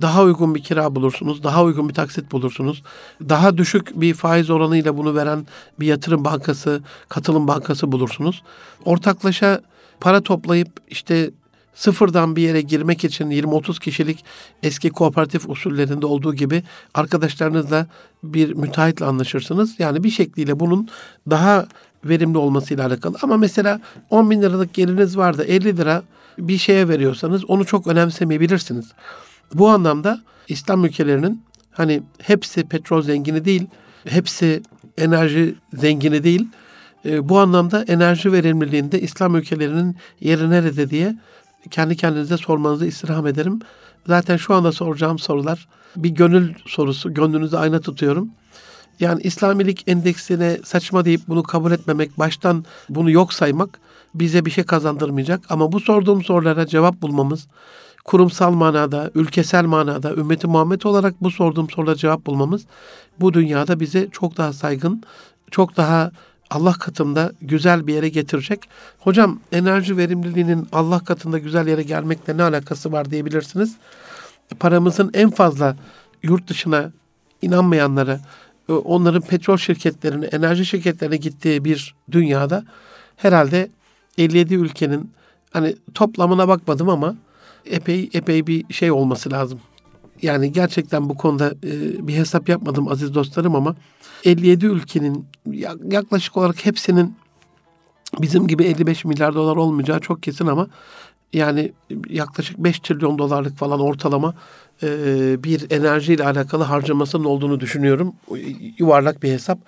Daha 0.00 0.22
uygun 0.22 0.54
bir 0.54 0.62
kira 0.62 0.94
bulursunuz, 0.94 1.42
daha 1.42 1.64
uygun 1.64 1.88
bir 1.88 1.94
taksit 1.94 2.32
bulursunuz. 2.32 2.82
Daha 3.28 3.58
düşük 3.58 4.00
bir 4.00 4.14
faiz 4.14 4.50
oranıyla 4.50 4.96
bunu 4.96 5.14
veren 5.14 5.46
bir 5.80 5.86
yatırım 5.86 6.24
bankası, 6.24 6.82
katılım 7.08 7.48
bankası 7.48 7.92
bulursunuz. 7.92 8.42
Ortaklaşa 8.84 9.60
para 10.00 10.20
toplayıp 10.20 10.68
işte 10.88 11.30
sıfırdan 11.78 12.36
bir 12.36 12.42
yere 12.42 12.60
girmek 12.60 13.04
için 13.04 13.30
20-30 13.30 13.80
kişilik 13.80 14.24
eski 14.62 14.90
kooperatif 14.90 15.48
usullerinde 15.48 16.06
olduğu 16.06 16.34
gibi 16.34 16.62
arkadaşlarınızla 16.94 17.86
bir 18.22 18.54
müteahhitle 18.54 19.04
anlaşırsınız. 19.04 19.74
Yani 19.80 20.04
bir 20.04 20.10
şekliyle 20.10 20.60
bunun 20.60 20.88
daha 21.30 21.66
verimli 22.04 22.38
olmasıyla 22.38 22.86
alakalı. 22.86 23.16
Ama 23.22 23.36
mesela 23.36 23.80
10 24.10 24.30
bin 24.30 24.42
liralık 24.42 24.74
geliriniz 24.74 25.16
vardı 25.16 25.44
50 25.44 25.76
lira 25.76 26.02
bir 26.38 26.58
şeye 26.58 26.88
veriyorsanız 26.88 27.50
onu 27.50 27.66
çok 27.66 27.86
önemsemeyebilirsiniz. 27.86 28.92
Bu 29.54 29.68
anlamda 29.68 30.20
İslam 30.48 30.84
ülkelerinin 30.84 31.42
hani 31.70 32.02
hepsi 32.22 32.64
petrol 32.64 33.02
zengini 33.02 33.44
değil, 33.44 33.66
hepsi 34.04 34.62
enerji 34.98 35.54
zengini 35.74 36.24
değil. 36.24 36.48
E, 37.04 37.28
bu 37.28 37.38
anlamda 37.38 37.84
enerji 37.88 38.32
verimliliğinde 38.32 39.00
İslam 39.00 39.36
ülkelerinin 39.36 39.96
yeri 40.20 40.50
nerede 40.50 40.90
diye 40.90 41.14
kendi 41.70 41.96
kendinize 41.96 42.36
sormanızı 42.36 42.86
istirham 42.86 43.26
ederim. 43.26 43.60
Zaten 44.06 44.36
şu 44.36 44.54
anda 44.54 44.72
soracağım 44.72 45.18
sorular 45.18 45.68
bir 45.96 46.10
gönül 46.10 46.54
sorusu. 46.66 47.14
Gönlünüzü 47.14 47.56
ayna 47.56 47.80
tutuyorum. 47.80 48.30
Yani 49.00 49.22
İslamilik 49.22 49.84
endeksine 49.86 50.58
saçma 50.64 51.04
deyip 51.04 51.20
bunu 51.28 51.42
kabul 51.42 51.72
etmemek, 51.72 52.18
baştan 52.18 52.64
bunu 52.88 53.10
yok 53.10 53.32
saymak 53.32 53.80
bize 54.14 54.44
bir 54.44 54.50
şey 54.50 54.64
kazandırmayacak. 54.64 55.40
Ama 55.48 55.72
bu 55.72 55.80
sorduğum 55.80 56.24
sorulara 56.24 56.66
cevap 56.66 57.02
bulmamız, 57.02 57.46
kurumsal 58.04 58.52
manada, 58.52 59.10
ülkesel 59.14 59.64
manada, 59.64 60.14
ümmeti 60.14 60.46
Muhammed 60.46 60.82
olarak 60.82 61.22
bu 61.22 61.30
sorduğum 61.30 61.70
sorulara 61.70 61.96
cevap 61.96 62.26
bulmamız 62.26 62.66
bu 63.20 63.34
dünyada 63.34 63.80
bize 63.80 64.08
çok 64.12 64.36
daha 64.36 64.52
saygın, 64.52 65.02
çok 65.50 65.76
daha 65.76 66.10
Allah 66.50 66.72
katında 66.72 67.32
güzel 67.42 67.86
bir 67.86 67.94
yere 67.94 68.08
getirecek. 68.08 68.68
Hocam 68.98 69.40
enerji 69.52 69.96
verimliliğinin 69.96 70.68
Allah 70.72 71.04
katında 71.04 71.38
güzel 71.38 71.68
yere 71.68 71.82
gelmekle 71.82 72.36
ne 72.36 72.42
alakası 72.42 72.92
var 72.92 73.10
diyebilirsiniz. 73.10 73.76
Paramızın 74.60 75.10
en 75.14 75.30
fazla 75.30 75.76
yurt 76.22 76.48
dışına 76.48 76.92
inanmayanlara, 77.42 78.20
e, 78.68 78.72
onların 78.72 79.22
petrol 79.22 79.56
şirketlerine, 79.56 80.26
enerji 80.26 80.66
şirketlerine 80.66 81.16
gittiği 81.16 81.64
bir 81.64 81.94
dünyada 82.10 82.64
herhalde 83.16 83.70
57 84.18 84.54
ülkenin 84.54 85.12
hani 85.50 85.76
toplamına 85.94 86.48
bakmadım 86.48 86.88
ama 86.88 87.14
epey 87.66 88.10
epey 88.12 88.46
bir 88.46 88.74
şey 88.74 88.90
olması 88.90 89.30
lazım. 89.32 89.60
Yani 90.22 90.52
gerçekten 90.52 91.08
bu 91.08 91.16
konuda 91.16 91.54
e, 91.64 92.06
bir 92.08 92.14
hesap 92.14 92.48
yapmadım 92.48 92.88
aziz 92.88 93.14
dostlarım 93.14 93.54
ama 93.54 93.76
57 94.24 94.66
ülkenin 94.66 95.26
yaklaşık 95.90 96.36
olarak 96.36 96.66
hepsinin 96.66 97.14
bizim 98.20 98.46
gibi 98.46 98.64
55 98.64 99.04
milyar 99.04 99.34
dolar 99.34 99.56
olmayacağı 99.56 100.00
çok 100.00 100.22
kesin 100.22 100.46
ama 100.46 100.68
yani 101.32 101.72
yaklaşık 102.08 102.58
5 102.58 102.80
trilyon 102.80 103.18
dolarlık 103.18 103.58
falan 103.58 103.80
ortalama 103.80 104.34
e, 104.82 104.88
bir 105.44 105.70
enerjiyle 105.70 106.24
alakalı 106.24 106.64
harcamasının 106.64 107.24
olduğunu 107.24 107.60
düşünüyorum. 107.60 108.14
Yuvarlak 108.78 109.22
bir 109.22 109.32
hesap. 109.32 109.58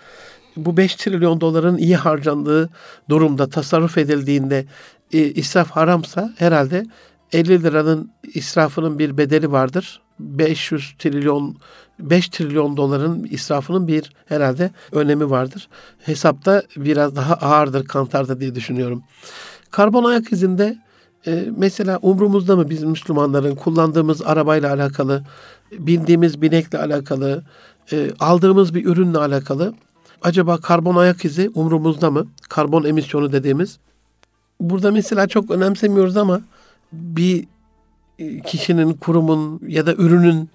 Bu 0.57 0.77
5 0.77 0.95
trilyon 0.95 1.41
doların 1.41 1.79
iyi 1.79 1.97
harcandığı 1.97 2.71
durumda 3.09 3.49
tasarruf 3.49 3.99
edildiğinde 3.99 4.67
e, 5.13 5.19
israf 5.19 5.71
haramsa 5.71 6.35
herhalde 6.39 6.87
50 7.33 7.63
liranın 7.63 8.11
israfının 8.35 8.99
bir 8.99 9.19
bedeli 9.19 9.53
vardır. 9.53 10.01
500 10.20 10.94
trilyon 10.98 11.56
5 11.98 12.28
trilyon 12.28 12.76
doların 12.76 13.26
israfının 13.30 13.88
bir 13.88 14.12
herhalde 14.26 14.70
önemi 14.92 15.30
vardır. 15.30 15.68
Hesapta 15.98 16.62
biraz 16.76 17.16
daha 17.16 17.35
ağırdır 17.35 17.85
kantarda 17.85 18.40
diye 18.40 18.54
düşünüyorum. 18.54 19.02
Karbon 19.70 20.04
ayak 20.04 20.33
izinde 20.33 20.78
e, 21.26 21.48
mesela 21.56 21.98
umrumuzda 22.02 22.56
mı 22.56 22.70
biz 22.70 22.83
Müslümanların 22.83 23.54
kullandığımız 23.54 24.22
arabayla 24.22 24.74
alakalı, 24.74 25.24
bindiğimiz 25.72 26.42
binekle 26.42 26.78
alakalı, 26.78 27.44
e, 27.92 28.11
aldığımız 28.20 28.74
bir 28.74 28.85
ürünle 28.85 29.18
alakalı 29.18 29.74
acaba 30.22 30.61
karbon 30.61 30.96
ayak 30.96 31.24
izi 31.24 31.50
umrumuzda 31.54 32.11
mı? 32.11 32.26
Karbon 32.48 32.85
emisyonu 32.85 33.33
dediğimiz. 33.33 33.78
Burada 34.61 34.90
mesela 34.92 35.28
çok 35.28 35.50
önemsemiyoruz 35.50 36.16
ama 36.16 36.40
bir 36.92 37.44
kişinin, 38.46 38.92
kurumun 38.92 39.61
ya 39.68 39.87
da 39.87 39.94
ürünün 39.94 40.50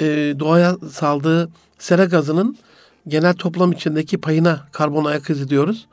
e, 0.00 0.06
doğaya 0.38 0.76
saldığı 0.90 1.50
sera 1.78 2.04
gazının 2.04 2.56
genel 3.08 3.34
toplam 3.34 3.72
içindeki 3.72 4.18
payına 4.18 4.60
karbon 4.72 5.04
ayak 5.04 5.30
izi 5.30 5.48
diyoruz. 5.48 5.86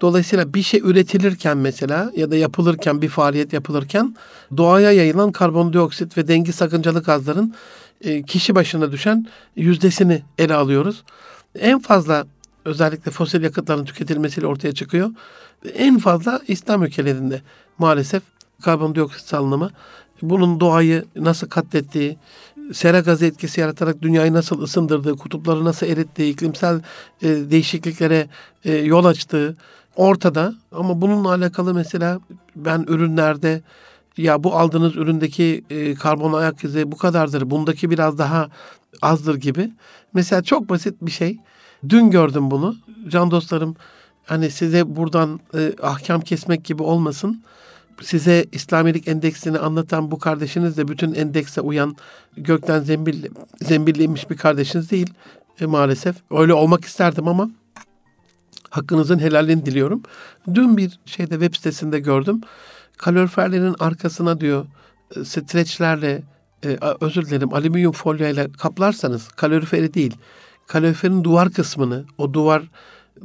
Dolayısıyla 0.00 0.54
bir 0.54 0.62
şey 0.62 0.80
üretilirken 0.80 1.58
mesela 1.58 2.12
ya 2.16 2.30
da 2.30 2.36
yapılırken 2.36 3.02
bir 3.02 3.08
faaliyet 3.08 3.52
yapılırken 3.52 4.16
doğaya 4.56 4.92
yayılan 4.92 5.32
karbondioksit 5.32 6.18
ve 6.18 6.28
dengi 6.28 6.52
sakıncalı 6.52 7.02
gazların 7.02 7.54
e, 8.04 8.22
kişi 8.22 8.54
başına 8.54 8.92
düşen 8.92 9.26
yüzdesini 9.56 10.22
ele 10.38 10.54
alıyoruz. 10.54 11.04
En 11.58 11.78
fazla 11.78 12.26
özellikle 12.64 13.10
fosil 13.10 13.42
yakıtların 13.42 13.84
tüketilmesiyle 13.84 14.46
ortaya 14.46 14.74
çıkıyor. 14.74 15.10
En 15.74 15.98
fazla 15.98 16.40
İslam 16.48 16.82
ülkelerinde 16.82 17.42
maalesef 17.78 18.22
karbondioksit 18.62 19.28
salınımı 19.28 19.70
bunun 20.22 20.60
doğayı 20.60 21.04
nasıl 21.16 21.48
katlettiği, 21.48 22.18
sera 22.72 23.00
gazı 23.00 23.26
etkisi 23.26 23.60
yaratarak 23.60 24.02
dünyayı 24.02 24.32
nasıl 24.32 24.62
ısındırdığı, 24.62 25.16
kutupları 25.16 25.64
nasıl 25.64 25.86
erittiği, 25.86 26.32
iklimsel 26.32 26.80
e, 27.22 27.28
değişikliklere 27.28 28.28
e, 28.64 28.72
yol 28.72 29.04
açtığı 29.04 29.56
ortada. 29.96 30.54
Ama 30.72 31.00
bununla 31.00 31.28
alakalı 31.28 31.74
mesela 31.74 32.20
ben 32.56 32.84
ürünlerde 32.88 33.62
ya 34.16 34.44
bu 34.44 34.54
aldığınız 34.54 34.96
üründeki 34.96 35.64
e, 35.70 35.94
karbon 35.94 36.32
ayak 36.32 36.64
izi 36.64 36.92
bu 36.92 36.96
kadardır, 36.96 37.50
bundaki 37.50 37.90
biraz 37.90 38.18
daha 38.18 38.48
azdır 39.02 39.34
gibi. 39.34 39.70
Mesela 40.14 40.42
çok 40.42 40.68
basit 40.68 40.94
bir 41.02 41.10
şey. 41.10 41.38
Dün 41.88 42.10
gördüm 42.10 42.50
bunu. 42.50 42.76
Can 43.08 43.30
dostlarım 43.30 43.76
hani 44.24 44.50
size 44.50 44.96
buradan 44.96 45.40
e, 45.54 45.72
ahkam 45.82 46.20
kesmek 46.20 46.64
gibi 46.64 46.82
olmasın 46.82 47.42
size 48.00 48.46
İslamilik 48.52 49.08
endeksini 49.08 49.58
anlatan 49.58 50.10
bu 50.10 50.18
kardeşiniz 50.18 50.76
de 50.76 50.88
bütün 50.88 51.14
endekse 51.14 51.60
uyan 51.60 51.96
gökten 52.36 52.80
zembil, 52.80 53.24
zembilliymiş 53.62 54.30
bir 54.30 54.36
kardeşiniz 54.36 54.90
değil 54.90 55.10
e, 55.60 55.66
maalesef. 55.66 56.16
Öyle 56.30 56.54
olmak 56.54 56.84
isterdim 56.84 57.28
ama 57.28 57.50
hakkınızın 58.70 59.18
helalini 59.18 59.66
diliyorum. 59.66 60.02
Dün 60.54 60.76
bir 60.76 61.00
şeyde 61.04 61.30
web 61.30 61.54
sitesinde 61.54 62.00
gördüm. 62.00 62.40
Kaloriferlerin 62.96 63.76
arkasına 63.78 64.40
diyor 64.40 64.66
e, 65.16 65.24
streçlerle 65.24 66.22
e, 66.64 66.78
özür 67.00 67.26
dilerim 67.26 67.54
alüminyum 67.54 67.92
folyoyla 67.92 68.52
kaplarsanız 68.52 69.28
kaloriferi 69.28 69.94
değil 69.94 70.16
kaloriferin 70.70 71.24
duvar 71.24 71.50
kısmını 71.50 72.04
o 72.18 72.32
duvar 72.32 72.62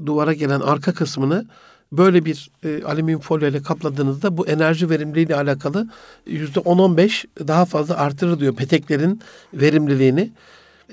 duvara 0.05 0.33
gelen 0.33 0.59
arka 0.59 0.93
kısmını 0.93 1.45
böyle 1.91 2.25
bir 2.25 2.51
e, 2.63 2.83
alüminyum 2.83 3.21
folyo 3.21 3.47
ile 3.47 3.61
kapladığınızda 3.61 4.37
bu 4.37 4.47
enerji 4.47 4.89
verimliliği 4.89 5.25
ile 5.25 5.35
alakalı 5.35 5.87
yüzde 6.25 6.59
10-15 6.59 7.25
daha 7.47 7.65
fazla 7.65 7.97
artırır 7.97 8.39
diyor 8.39 8.55
peteklerin 8.55 9.21
verimliliğini. 9.53 10.31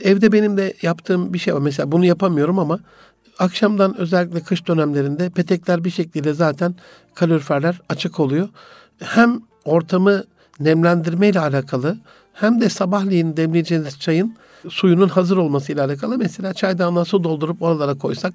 Evde 0.01 0.33
benim 0.33 0.57
de 0.57 0.75
yaptığım 0.83 1.35
bir 1.35 1.39
şey 1.39 1.55
var. 1.55 1.61
Mesela 1.61 1.93
bunu 1.93 2.05
yapamıyorum 2.05 2.59
ama 2.59 2.81
akşamdan 3.39 3.97
özellikle 3.97 4.41
kış 4.41 4.67
dönemlerinde 4.67 5.31
petekler 5.31 5.85
bir 5.85 5.91
şekilde 5.91 6.35
zaten 6.35 6.75
kaloriferler 7.15 7.81
açık 7.89 8.21
oluyor. 8.21 8.49
Hem 8.99 9.41
ortamı 9.65 10.25
nemlendirme 10.61 11.29
ile 11.29 11.41
alakalı 11.41 11.99
hem 12.33 12.61
de 12.61 12.69
sabahleyin 12.69 13.37
demleyeceğiniz 13.37 14.01
çayın 14.01 14.37
suyunun 14.69 15.09
hazır 15.09 15.37
olması 15.37 15.73
ile 15.73 15.83
alakalı. 15.83 16.19
Mesela 16.19 16.55
çaydanlığa 16.55 17.05
su 17.05 17.25
doldurup 17.25 17.63
oralara 17.63 17.95
koysak 17.95 18.35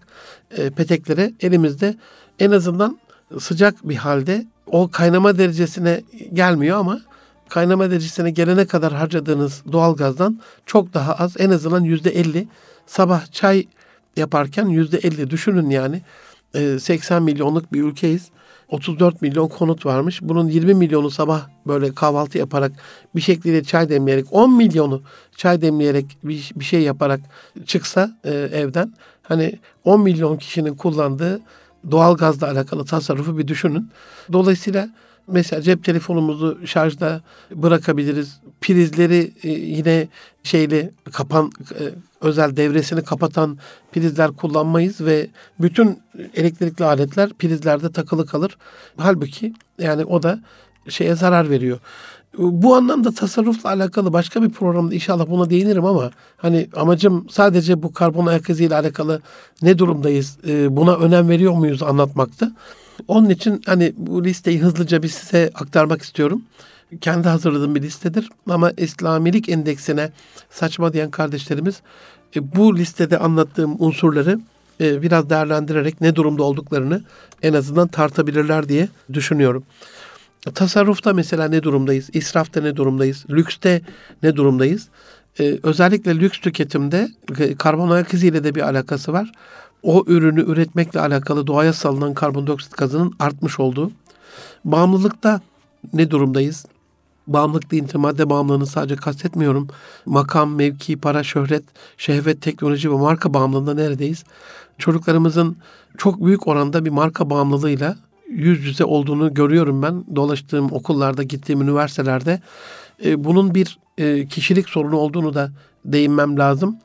e, 0.57 0.69
peteklere 0.69 1.33
elimizde 1.39 1.95
en 2.39 2.51
azından 2.51 2.99
sıcak 3.39 3.89
bir 3.89 3.95
halde 3.95 4.45
o 4.65 4.89
kaynama 4.91 5.37
derecesine 5.37 6.03
gelmiyor 6.33 6.77
ama 6.77 7.01
kaynama 7.49 7.91
derecesine 7.91 8.31
gelene 8.31 8.65
kadar 8.65 8.93
harcadığınız 8.93 9.63
doğalgazdan 9.71 10.39
çok 10.65 10.93
daha 10.93 11.13
az 11.13 11.35
en 11.39 11.49
azından 11.49 11.83
yüzde 11.83 12.09
elli 12.09 12.47
sabah 12.85 13.31
çay 13.31 13.67
yaparken 14.15 14.67
yüzde 14.67 14.97
elli 14.97 15.29
düşünün 15.29 15.69
yani 15.69 16.01
80 16.79 17.23
milyonluk 17.23 17.73
bir 17.73 17.83
ülkeyiz. 17.83 18.29
34 18.69 19.21
milyon 19.21 19.47
konut 19.47 19.85
varmış. 19.85 20.19
Bunun 20.21 20.47
20 20.47 20.73
milyonu 20.73 21.09
sabah 21.09 21.47
böyle 21.67 21.93
kahvaltı 21.93 22.37
yaparak 22.37 22.71
bir 23.15 23.21
şekilde 23.21 23.63
çay 23.63 23.89
demleyerek 23.89 24.25
10 24.31 24.53
milyonu 24.57 25.01
çay 25.35 25.61
demleyerek 25.61 26.17
bir, 26.23 26.51
bir 26.55 26.65
şey 26.65 26.81
yaparak 26.81 27.19
çıksa 27.65 28.17
e, 28.23 28.31
evden 28.33 28.93
hani 29.23 29.59
10 29.83 30.01
milyon 30.01 30.37
kişinin 30.37 30.75
kullandığı 30.75 31.41
doğal 31.91 32.17
gazla 32.17 32.47
alakalı 32.47 32.85
tasarrufu 32.85 33.37
bir 33.37 33.47
düşünün. 33.47 33.89
Dolayısıyla 34.33 34.89
mesela 35.27 35.61
cep 35.61 35.83
telefonumuzu 35.83 36.67
şarjda 36.67 37.21
bırakabiliriz. 37.55 38.39
Prizleri 38.61 39.33
e, 39.43 39.49
yine 39.49 40.07
şeyle 40.43 40.91
kapan 41.11 41.51
e, 41.79 41.83
özel 42.21 42.57
devresini 42.57 43.03
kapatan 43.03 43.57
prizler 43.91 44.31
kullanmayız 44.31 45.01
ve 45.01 45.27
bütün 45.59 45.99
elektrikli 46.33 46.83
aletler 46.83 47.29
prizlerde 47.33 47.91
takılı 47.91 48.25
kalır. 48.25 48.57
Halbuki 48.97 49.53
yani 49.79 50.05
o 50.05 50.23
da 50.23 50.39
şeye 50.89 51.15
zarar 51.15 51.49
veriyor. 51.49 51.79
Bu 52.37 52.75
anlamda 52.75 53.11
tasarrufla 53.11 53.69
alakalı 53.69 54.13
başka 54.13 54.43
bir 54.43 54.49
programda 54.49 54.95
inşallah 54.95 55.29
buna 55.29 55.49
değinirim 55.49 55.85
ama 55.85 56.11
hani 56.37 56.69
amacım 56.75 57.27
sadece 57.29 57.83
bu 57.83 57.93
karbon 57.93 58.25
ayak 58.25 58.49
izi 58.49 58.65
ile 58.65 58.75
alakalı 58.75 59.21
ne 59.61 59.77
durumdayız, 59.77 60.37
e, 60.47 60.75
buna 60.75 60.95
önem 60.95 61.29
veriyor 61.29 61.53
muyuz 61.53 61.83
anlatmakta. 61.83 62.51
Onun 63.07 63.29
için 63.29 63.61
hani 63.65 63.93
bu 63.97 64.23
listeyi 64.23 64.59
hızlıca 64.59 65.03
bir 65.03 65.07
size 65.07 65.51
aktarmak 65.55 66.01
istiyorum. 66.01 66.41
Kendi 67.01 67.27
hazırladığım 67.27 67.75
bir 67.75 67.81
listedir 67.81 68.29
ama 68.49 68.71
İslamilik 68.71 69.49
endeksine 69.49 70.11
saçma 70.49 70.93
diyen 70.93 71.11
kardeşlerimiz 71.11 71.81
e, 72.35 72.55
bu 72.55 72.77
listede 72.77 73.17
anlattığım 73.17 73.75
unsurları 73.79 74.39
e, 74.81 75.01
biraz 75.01 75.29
değerlendirerek 75.29 76.01
ne 76.01 76.15
durumda 76.15 76.43
olduklarını 76.43 77.01
en 77.41 77.53
azından 77.53 77.87
tartabilirler 77.87 78.69
diye 78.69 78.87
düşünüyorum. 79.13 79.63
Tasarrufta 80.53 81.13
mesela 81.13 81.47
ne 81.47 81.63
durumdayız? 81.63 82.09
İsrafta 82.13 82.61
ne 82.61 82.75
durumdayız? 82.75 83.25
Lükste 83.29 83.81
ne 84.23 84.35
durumdayız? 84.35 84.87
Ee, 85.39 85.59
özellikle 85.63 86.19
lüks 86.19 86.39
tüketimde 86.39 87.09
e, 87.39 87.55
karbon 87.55 87.89
ayak 87.89 88.13
iziyle 88.13 88.43
de 88.43 88.55
bir 88.55 88.61
alakası 88.61 89.13
var. 89.13 89.31
O 89.83 90.03
ürünü 90.07 90.41
üretmekle 90.41 90.99
alakalı 90.99 91.47
doğaya 91.47 91.73
salınan 91.73 92.13
karbondioksit 92.13 92.77
gazının 92.77 93.13
artmış 93.19 93.59
olduğu. 93.59 93.91
Bağımlılıkta 94.65 95.41
ne 95.93 96.11
durumdayız? 96.11 96.65
Bağımlılık 97.27 97.71
deyince 97.71 97.97
madde 97.97 98.29
bağımlılığını 98.29 98.67
sadece 98.67 98.95
kastetmiyorum. 98.95 99.67
Makam, 100.05 100.55
mevki, 100.55 100.97
para, 100.97 101.23
şöhret, 101.23 101.63
şehvet, 101.97 102.41
teknoloji 102.41 102.91
ve 102.91 102.95
marka 102.95 103.33
bağımlılığında 103.33 103.73
neredeyiz? 103.73 104.23
Çocuklarımızın 104.77 105.57
çok 105.97 106.25
büyük 106.25 106.47
oranda 106.47 106.85
bir 106.85 106.89
marka 106.89 107.29
bağımlılığıyla 107.29 107.95
yüz 108.29 108.65
yüze 108.65 108.85
olduğunu 108.85 109.33
görüyorum 109.33 109.81
ben. 109.81 110.15
Dolaştığım 110.15 110.71
okullarda, 110.71 111.23
gittiğim 111.23 111.61
üniversitelerde. 111.61 112.41
E, 113.05 113.23
bunun 113.23 113.55
bir 113.55 113.79
e, 113.97 114.27
kişilik 114.27 114.69
sorunu 114.69 114.95
olduğunu 114.97 115.33
da 115.33 115.51
değinmem 115.85 116.39
lazım. 116.39 116.77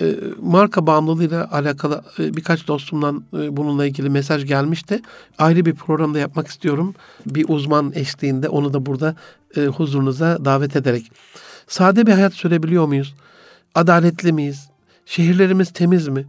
E, 0.00 0.14
marka 0.42 0.86
bağımlılığıyla 0.86 1.48
alakalı 1.52 2.04
e, 2.18 2.36
birkaç 2.36 2.68
dostumdan 2.68 3.24
e, 3.38 3.56
bununla 3.56 3.86
ilgili 3.86 4.10
mesaj 4.10 4.46
gelmişti. 4.46 5.02
Ayrı 5.38 5.64
bir 5.64 5.74
programda 5.74 6.18
yapmak 6.18 6.48
istiyorum. 6.48 6.94
Bir 7.26 7.44
uzman 7.48 7.92
eşliğinde 7.94 8.48
onu 8.48 8.72
da 8.72 8.86
burada 8.86 9.16
e, 9.56 9.66
huzurunuza 9.66 10.44
davet 10.44 10.76
ederek. 10.76 11.12
Sade 11.66 12.06
bir 12.06 12.12
hayat 12.12 12.34
sürebiliyor 12.34 12.86
muyuz? 12.86 13.14
Adaletli 13.74 14.32
miyiz? 14.32 14.68
Şehirlerimiz 15.06 15.72
temiz 15.72 16.08
mi? 16.08 16.26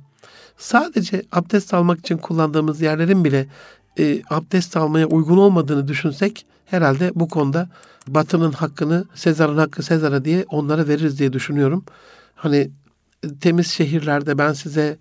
Sadece 0.57 1.23
abdest 1.31 1.73
almak 1.73 1.99
için 1.99 2.17
kullandığımız 2.17 2.81
yerlerin 2.81 3.25
bile 3.25 3.47
e, 3.99 4.21
abdest 4.29 4.77
almaya 4.77 5.07
uygun 5.07 5.37
olmadığını 5.37 5.87
düşünsek 5.87 6.45
herhalde 6.65 7.11
bu 7.15 7.27
konuda 7.29 7.69
Batı'nın 8.07 8.51
hakkını 8.51 9.05
Sezar'ın 9.15 9.57
hakkı 9.57 9.83
Sezar'a 9.83 10.25
diye 10.25 10.45
onlara 10.49 10.87
veririz 10.87 11.19
diye 11.19 11.33
düşünüyorum. 11.33 11.83
Hani 12.35 12.71
e, 13.23 13.27
temiz 13.41 13.67
şehirlerde 13.67 14.37
ben 14.37 14.53
size 14.53 14.97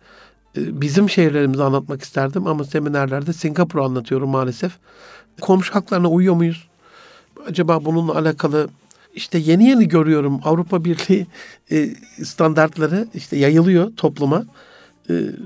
e, 0.57 0.81
bizim 0.81 1.11
şehirlerimizi 1.11 1.62
anlatmak 1.62 2.03
isterdim 2.03 2.46
ama 2.46 2.64
seminerlerde 2.64 3.33
Singapur'u 3.33 3.85
anlatıyorum 3.85 4.31
maalesef. 4.31 4.72
Komşu 5.40 5.74
haklarına 5.74 6.09
uyuyor 6.09 6.35
muyuz? 6.35 6.68
Acaba 7.48 7.85
bununla 7.85 8.18
alakalı 8.18 8.68
işte 9.14 9.38
yeni 9.38 9.64
yeni 9.68 9.88
görüyorum 9.88 10.40
Avrupa 10.44 10.85
Birliği 10.85 11.26
e, 11.70 11.94
standartları 12.24 13.09
işte 13.14 13.37
yayılıyor 13.37 13.96
topluma. 13.96 14.44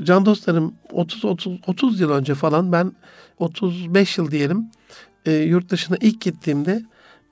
Can 0.02 0.26
dostlarım 0.26 0.74
30 0.92 1.24
30 1.24 1.58
30 1.66 2.00
yıl 2.00 2.10
önce 2.10 2.34
falan 2.34 2.72
ben 2.72 2.92
35 3.38 4.18
yıl 4.18 4.30
diyelim 4.30 4.66
e, 5.26 5.32
yurt 5.32 5.70
dışına 5.70 5.96
ilk 6.00 6.20
gittiğimde 6.20 6.82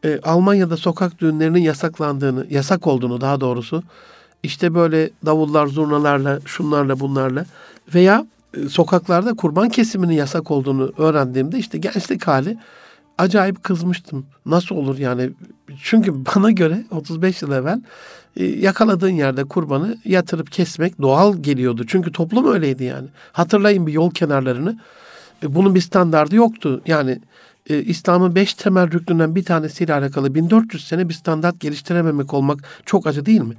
e, 0.05 0.21
Almanya'da 0.23 0.77
sokak 0.77 1.21
düğünlerinin 1.21 1.61
yasaklandığını, 1.61 2.47
yasak 2.51 2.87
olduğunu 2.87 3.21
daha 3.21 3.41
doğrusu 3.41 3.83
işte 4.43 4.75
böyle 4.75 5.11
davullar, 5.27 5.67
zurnalarla, 5.67 6.41
şunlarla, 6.47 7.01
bunlarla 7.01 7.45
veya 7.95 8.27
e, 8.55 8.69
sokaklarda 8.69 9.35
kurban 9.35 9.69
kesiminin 9.69 10.15
yasak 10.15 10.51
olduğunu 10.51 10.93
öğrendiğimde 10.99 11.59
işte 11.59 11.79
gençlik 11.79 12.27
hali 12.27 12.59
acayip 13.19 13.63
kızmıştım. 13.63 14.27
Nasıl 14.47 14.77
olur 14.77 14.99
yani? 14.99 15.31
Çünkü 15.83 16.15
bana 16.15 16.51
göre 16.51 16.85
35 16.91 17.43
yıl 17.43 17.53
evvel 17.53 17.81
e, 18.37 18.45
yakaladığın 18.45 19.11
yerde 19.11 19.45
kurbanı 19.45 19.97
yatırıp 20.05 20.53
kesmek 20.53 21.03
doğal 21.03 21.37
geliyordu. 21.43 21.85
Çünkü 21.87 22.13
toplum 22.13 22.53
öyleydi 22.53 22.85
yani. 22.85 23.09
Hatırlayın 23.33 23.87
bir 23.87 23.93
yol 23.93 24.11
kenarlarını. 24.11 24.79
E, 25.43 25.55
bunun 25.55 25.75
bir 25.75 25.81
standardı 25.81 26.37
yoktu. 26.37 26.83
Yani 26.87 27.21
e, 27.71 27.83
İslam'ın 27.83 28.35
beş 28.35 28.55
temel 28.55 28.91
rüknünden 28.93 29.35
bir 29.35 29.45
tanesiyle 29.45 29.95
alakalı 29.95 30.35
1400 30.35 30.89
sene 30.89 31.09
bir 31.09 31.15
standart 31.15 31.61
geliştirememek 31.61 32.35
olmak 32.35 32.59
çok 32.87 33.07
acı 33.07 33.27
değil 33.27 33.41
mi? 33.41 33.55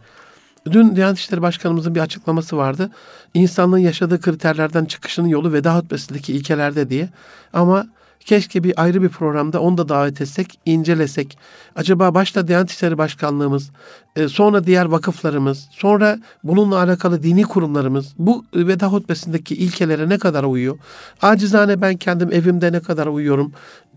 Dün 0.72 0.96
Diyanet 0.96 1.18
İşleri 1.18 1.42
Başkanımızın 1.42 1.96
bir 1.96 2.00
açıklaması 2.00 2.58
vardı. 2.58 2.92
İnsanlığın 3.34 3.78
yaşadığı 3.78 4.22
kriterlerden 4.22 4.86
çıkışının 4.86 5.28
yolu 5.28 5.54
veda 5.54 5.78
hutbesindeki 5.78 6.34
ilkelerde 6.34 6.90
diye. 6.90 7.10
Ama 7.54 7.88
keşke 8.24 8.64
bir 8.64 8.82
ayrı 8.82 9.02
bir 9.02 9.10
programda 9.10 9.62
onu 9.62 9.78
da 9.78 9.90
davet 9.90 10.22
etsek, 10.22 10.60
incelesek. 10.66 11.38
Acaba 11.76 12.14
başta 12.14 12.48
Diyanet 12.48 12.72
İşleri 12.72 12.98
Başkanlığımız, 12.98 13.72
e, 14.16 14.28
sonra 14.28 14.66
diğer 14.66 14.86
vakıflarımız, 14.86 15.68
sonra 15.72 16.20
bununla 16.44 16.78
alakalı 16.78 17.24
dini 17.24 17.44
kurumlarımız 17.44 18.14
bu 18.18 18.46
veda 18.56 18.88
hutbesindeki 18.88 19.56
ilkelere 19.56 20.10
ne 20.10 20.18
kadar 20.18 20.44
uyuyor? 20.44 20.78
Acizane 21.22 21.82
ben 21.82 21.98
kendim 21.98 22.32
evimde 22.32 22.72
ne 22.72 22.80
kadar 22.80 23.08
uyuyorum? 23.08 23.52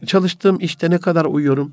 Çalıştığım 0.07 0.59
işte 0.61 0.91
ne 0.91 0.99
kadar 0.99 1.25
uyuyorum? 1.25 1.73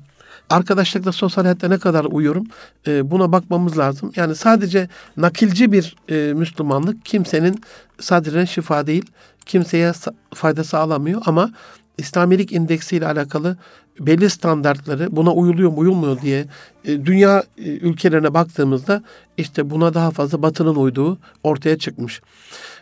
arkadaşlıkla 0.50 1.12
sosyal 1.12 1.44
hayatta 1.44 1.68
ne 1.68 1.78
kadar 1.78 2.04
uyuyorum 2.04 2.46
e, 2.86 3.10
buna 3.10 3.32
bakmamız 3.32 3.78
lazım. 3.78 4.12
Yani 4.16 4.34
sadece 4.34 4.88
nakilci 5.16 5.72
bir 5.72 5.96
e, 6.08 6.32
Müslümanlık 6.34 7.04
kimsenin 7.04 7.60
sadrine 8.00 8.46
şifa 8.46 8.86
değil, 8.86 9.04
kimseye 9.46 9.92
fayda 10.34 10.64
sağlamıyor 10.64 11.22
ama 11.26 11.50
İslamilik 11.98 12.52
indeksi 12.52 12.96
ile 12.96 13.06
alakalı 13.06 13.56
belli 14.00 14.30
standartları 14.30 15.16
buna 15.16 15.32
uyuluyor 15.32 15.70
mu 15.70 15.78
uyulmuyor 15.78 16.20
diye 16.20 16.46
e, 16.84 17.06
dünya 17.06 17.44
e, 17.58 17.62
ülkelerine 17.62 18.34
baktığımızda 18.34 19.02
işte 19.36 19.70
buna 19.70 19.94
daha 19.94 20.10
fazla 20.10 20.42
batının 20.42 20.74
uyduğu 20.74 21.18
ortaya 21.42 21.78
çıkmış. 21.78 22.22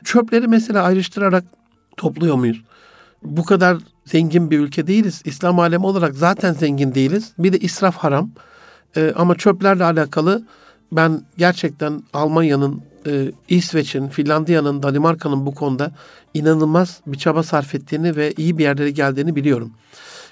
Çöpleri 0.05 0.49
mesela 0.49 0.83
ayrıştırarak 0.83 1.45
topluyor 1.97 2.37
muyuz? 2.37 2.63
Bu 3.23 3.45
kadar 3.45 3.79
zengin 4.05 4.51
bir 4.51 4.59
ülke 4.59 4.87
değiliz. 4.87 5.23
İslam 5.25 5.59
alemi 5.59 5.87
olarak 5.87 6.15
zaten 6.15 6.53
zengin 6.53 6.95
değiliz. 6.95 7.33
Bir 7.39 7.53
de 7.53 7.59
israf 7.59 7.97
haram. 7.97 8.31
E, 8.97 9.13
ama 9.17 9.35
çöplerle 9.35 9.85
alakalı 9.85 10.43
ben 10.93 11.23
gerçekten 11.37 12.03
Almanya'nın, 12.13 12.83
e, 13.07 13.33
İsveç'in, 13.49 14.09
Finlandiya'nın, 14.09 14.83
Danimarka'nın 14.83 15.47
bu 15.47 15.55
konuda 15.55 15.93
inanılmaz 16.35 17.01
bir 17.07 17.19
çaba 17.19 17.43
sarf 17.43 17.75
ettiğini 17.75 18.17
ve 18.17 18.33
iyi 18.37 18.59
bir 18.59 18.65
yerlere 18.65 18.91
geldiğini 18.91 19.37
biliyorum. 19.37 19.73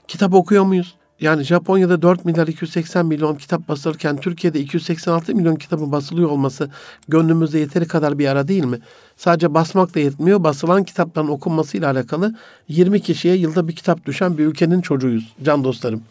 Kitap 0.08 0.34
okuyor 0.34 0.64
muyuz? 0.64 0.94
Yani 1.20 1.42
Japonya'da 1.42 2.02
4 2.02 2.24
milyar 2.24 2.48
280 2.48 3.06
milyon 3.06 3.34
kitap 3.34 3.68
basılırken 3.68 4.16
Türkiye'de 4.16 4.60
286 4.60 5.34
milyon 5.34 5.56
kitabın 5.56 5.92
basılıyor 5.92 6.30
olması 6.30 6.70
gönlümüzde 7.08 7.58
yeteri 7.58 7.88
kadar 7.88 8.18
bir 8.18 8.26
ara 8.26 8.48
değil 8.48 8.64
mi? 8.64 8.78
Sadece 9.16 9.54
basmak 9.54 9.94
da 9.94 10.00
yetmiyor. 10.00 10.44
Basılan 10.44 10.84
kitapların 10.84 11.28
okunmasıyla 11.28 11.90
alakalı 11.90 12.34
20 12.68 13.00
kişiye 13.00 13.34
yılda 13.34 13.68
bir 13.68 13.76
kitap 13.76 14.06
düşen 14.06 14.38
bir 14.38 14.46
ülkenin 14.46 14.80
çocuğuyuz 14.80 15.32
can 15.42 15.64
dostlarım. 15.64 16.02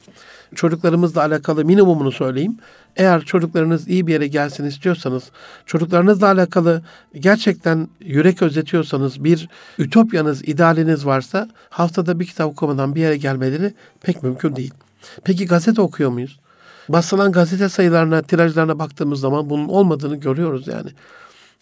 Çocuklarımızla 0.56 1.22
alakalı 1.22 1.66
minimumunu 1.66 2.12
söyleyeyim. 2.12 2.58
Eğer 2.96 3.22
çocuklarınız 3.22 3.88
iyi 3.88 4.08
bir 4.08 4.14
yere 4.14 4.28
gelsin 4.28 4.66
istiyorsanız, 4.66 5.24
çocuklarınızla 5.66 6.28
alakalı 6.28 6.82
gerçekten 7.14 7.88
yürek 8.00 8.42
özetiyorsanız, 8.42 9.24
bir 9.24 9.50
ütopyanız, 9.78 10.48
idealiniz 10.48 11.06
varsa 11.06 11.50
haftada 11.70 12.20
bir 12.20 12.26
kitap 12.26 12.52
okumadan 12.52 12.96
bir 12.96 13.02
yere 13.02 13.18
gelmeleri 13.18 13.74
pek 14.02 14.24
mümkün 14.24 14.56
değil. 14.56 14.74
Peki 15.24 15.46
gazete 15.46 15.82
okuyor 15.82 16.10
muyuz? 16.10 16.40
Basılan 16.90 17.32
gazete 17.32 17.70
sayılarına, 17.70 18.22
tirajlarına 18.22 18.80
baktığımız 18.80 19.20
zaman 19.20 19.50
bunun 19.50 19.68
olmadığını 19.68 20.16
görüyoruz 20.16 20.68
yani. 20.68 20.90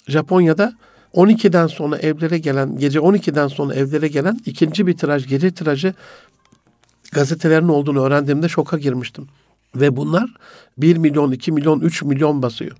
Japonya'da 0.08 0.73
12'den 1.13 1.67
sonra 1.67 1.97
evlere 1.97 2.38
gelen, 2.38 2.78
gece 2.78 3.00
12'den 3.00 3.47
sonra 3.47 3.73
evlere 3.73 4.08
gelen 4.08 4.39
ikinci 4.45 4.88
bir 4.88 4.97
tiraj, 4.97 5.28
gece 5.28 5.52
tirajı 5.52 5.93
gazetelerin 7.17 7.67
olduğunu 7.67 8.01
öğrendiğimde 8.06 8.49
şoka 8.49 8.77
girmiştim. 8.77 9.27
Ve 9.75 9.95
bunlar 9.95 10.30
1 10.77 10.97
milyon, 10.97 11.32
2 11.32 11.51
milyon, 11.51 11.80
3 11.80 12.03
milyon 12.03 12.41
basıyor. 12.41 12.77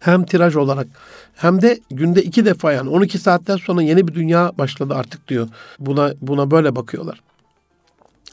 Hem 0.00 0.24
tiraj 0.24 0.56
olarak 0.56 0.86
hem 1.34 1.62
de 1.62 1.80
günde 1.90 2.22
iki 2.22 2.44
defa 2.44 2.72
yani 2.72 2.90
12 2.90 3.18
saatten 3.18 3.56
sonra 3.56 3.82
yeni 3.82 4.08
bir 4.08 4.14
dünya 4.14 4.52
başladı 4.58 4.94
artık 4.94 5.28
diyor. 5.28 5.48
Buna 5.78 6.12
buna 6.20 6.50
böyle 6.50 6.76
bakıyorlar. 6.76 7.20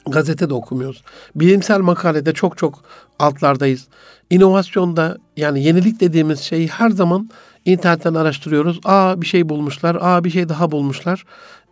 Gazete 0.08 0.50
de 0.50 0.54
okumuyoruz. 0.54 1.04
Bilimsel 1.36 1.80
makalede 1.80 2.34
çok 2.34 2.58
çok 2.58 2.84
altlardayız. 3.20 3.88
İnovasyonda 4.30 5.18
yani 5.38 5.64
yenilik 5.64 6.00
dediğimiz 6.00 6.40
şeyi 6.40 6.68
her 6.68 6.90
zaman 6.90 7.30
internetten 7.66 8.14
araştırıyoruz. 8.14 8.80
Aa 8.86 9.22
bir 9.22 9.26
şey 9.26 9.50
bulmuşlar, 9.50 9.98
aa 10.02 10.24
bir 10.24 10.30
şey 10.30 10.50
daha 10.50 10.72
bulmuşlar. 10.72 11.26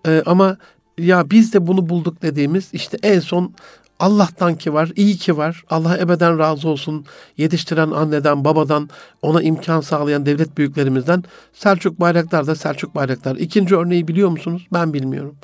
Ee, 0.07 0.23
ama 0.25 0.57
ya 0.97 1.29
biz 1.29 1.53
de 1.53 1.67
bunu 1.67 1.89
bulduk 1.89 2.21
dediğimiz 2.21 2.69
işte 2.73 2.97
en 3.03 3.19
son 3.19 3.53
Allah'tan 3.99 4.55
ki 4.55 4.73
var, 4.73 4.91
iyi 4.95 5.17
ki 5.17 5.38
var. 5.38 5.63
Allah 5.69 5.97
ebeden 5.97 6.39
razı 6.39 6.69
olsun. 6.69 7.05
Yetiştiren 7.38 7.91
anneden, 7.91 8.45
babadan, 8.45 8.89
ona 9.21 9.41
imkan 9.41 9.81
sağlayan 9.81 10.25
devlet 10.25 10.57
büyüklerimizden. 10.57 11.23
Selçuk 11.53 11.99
Bayraktar 11.99 12.47
da 12.47 12.55
Selçuk 12.55 12.95
Bayraktar. 12.95 13.36
İkinci 13.36 13.75
örneği 13.75 14.07
biliyor 14.07 14.29
musunuz? 14.29 14.67
Ben 14.73 14.93
bilmiyorum. 14.93 15.36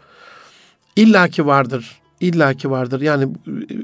İlla 0.95 1.27
ki 1.27 1.45
vardır. 1.45 2.01
İlla 2.19 2.53
ki 2.53 2.71
vardır. 2.71 3.01
Yani 3.01 3.27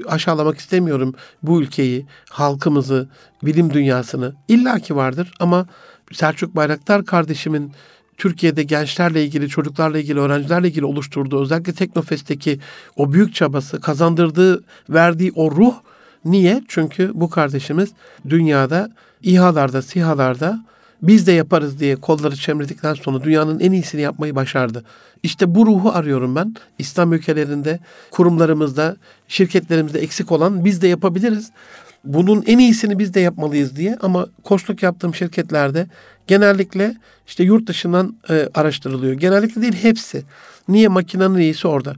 aşağılamak 0.06 0.58
istemiyorum 0.58 1.14
bu 1.42 1.62
ülkeyi, 1.62 2.06
halkımızı, 2.30 3.08
bilim 3.42 3.72
dünyasını. 3.72 4.34
İlla 4.48 4.78
ki 4.78 4.96
vardır 4.96 5.32
ama 5.40 5.66
Selçuk 6.12 6.56
Bayraktar 6.56 7.04
kardeşimin 7.04 7.72
Türkiye'de 8.20 8.62
gençlerle 8.62 9.24
ilgili, 9.24 9.48
çocuklarla 9.48 9.98
ilgili, 9.98 10.20
öğrencilerle 10.20 10.68
ilgili 10.68 10.84
oluşturduğu 10.84 11.42
özellikle 11.42 11.72
Teknofest'teki 11.72 12.58
o 12.96 13.12
büyük 13.12 13.34
çabası, 13.34 13.80
kazandırdığı, 13.80 14.64
verdiği 14.90 15.32
o 15.34 15.50
ruh 15.50 15.74
niye? 16.24 16.62
Çünkü 16.68 17.10
bu 17.14 17.30
kardeşimiz 17.30 17.90
dünyada 18.28 18.90
İHA'larda, 19.22 19.82
SİHA'larda 19.82 20.64
biz 21.02 21.26
de 21.26 21.32
yaparız 21.32 21.80
diye 21.80 21.96
kolları 21.96 22.36
çemredikten 22.36 22.94
sonra 22.94 23.24
dünyanın 23.24 23.60
en 23.60 23.72
iyisini 23.72 24.00
yapmayı 24.00 24.34
başardı. 24.34 24.84
İşte 25.22 25.54
bu 25.54 25.66
ruhu 25.66 25.92
arıyorum 25.92 26.36
ben. 26.36 26.54
İslam 26.78 27.12
ülkelerinde, 27.12 27.80
kurumlarımızda, 28.10 28.96
şirketlerimizde 29.28 30.00
eksik 30.00 30.32
olan 30.32 30.64
biz 30.64 30.82
de 30.82 30.88
yapabiliriz 30.88 31.50
bunun 32.04 32.44
en 32.46 32.58
iyisini 32.58 32.98
biz 32.98 33.14
de 33.14 33.20
yapmalıyız 33.20 33.76
diye 33.76 33.96
ama 34.00 34.26
koçluk 34.44 34.82
yaptığım 34.82 35.14
şirketlerde 35.14 35.86
genellikle 36.26 36.94
işte 37.26 37.44
yurt 37.44 37.66
dışından 37.66 38.16
e, 38.30 38.48
araştırılıyor. 38.54 39.12
Genellikle 39.12 39.62
değil 39.62 39.76
hepsi. 39.82 40.24
Niye 40.68 40.88
makinenin 40.88 41.38
iyisi 41.38 41.68
orada? 41.68 41.94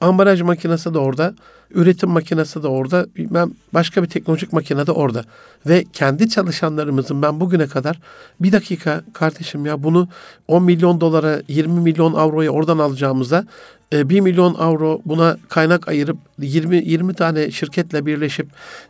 Ambalaj 0.00 0.40
makinesi 0.40 0.94
de 0.94 0.98
orada, 0.98 1.34
üretim 1.74 2.10
makinesi 2.10 2.62
de 2.62 2.68
orada, 2.68 3.06
ben 3.16 3.54
başka 3.74 4.02
bir 4.02 4.08
teknolojik 4.08 4.52
makine 4.52 4.86
de 4.86 4.92
orada. 4.92 5.24
Ve 5.66 5.84
kendi 5.92 6.28
çalışanlarımızın 6.28 7.22
ben 7.22 7.40
bugüne 7.40 7.66
kadar 7.66 8.00
bir 8.40 8.52
dakika 8.52 9.02
kardeşim 9.12 9.66
ya 9.66 9.82
bunu 9.82 10.08
10 10.48 10.62
milyon 10.62 11.00
dolara 11.00 11.42
20 11.48 11.80
milyon 11.80 12.14
avroya 12.14 12.50
oradan 12.50 12.78
alacağımıza 12.78 13.44
1 13.92 14.16
e, 14.16 14.20
milyon 14.20 14.54
avro 14.54 15.00
buna 15.04 15.36
kaynak 15.48 15.88
ayırıp 15.88 16.16
20 16.38 16.76
20 16.76 17.14
tane 17.14 17.50
şirketle 17.50 18.06
birleşip 18.06 18.46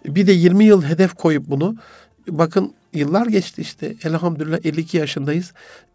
bir 0.06 0.26
de 0.26 0.32
20 0.32 0.64
yıl 0.64 0.82
hedef 0.82 1.14
koyup 1.14 1.44
bunu 1.46 1.74
bakın 2.28 2.72
yıllar 2.94 3.26
geçti 3.26 3.62
işte. 3.62 3.94
Elhamdülillah 4.04 4.58
52 4.64 4.96
yaşındayız. 4.96 5.52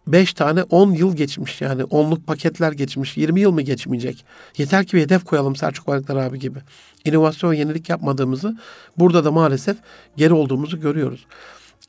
5 0.08 0.34
tane 0.34 0.64
10 0.64 0.92
yıl 0.92 1.16
geçmiş 1.16 1.62
yani. 1.62 1.84
Onluk 1.84 2.28
paketler 2.28 2.72
geçmiş. 2.72 3.18
20 3.18 3.42
yıl 3.42 3.52
mı 3.52 3.62
geçmeyecek? 3.62 4.26
Yeter 4.58 4.86
ki 4.86 4.98
bir 4.98 5.02
hedef 5.02 5.24
koyalım 5.24 5.56
Selçuk 5.56 5.88
Bayraktar 5.88 6.16
abi 6.16 6.40
gibi. 6.40 6.60
İnovasyon, 7.06 7.54
yenilik 7.54 7.90
yapmadığımızı 7.90 8.58
burada 8.98 9.26
da 9.26 9.32
maalesef 9.32 9.78
geri 10.18 10.34
olduğumuzu 10.34 10.80
görüyoruz. 10.80 11.26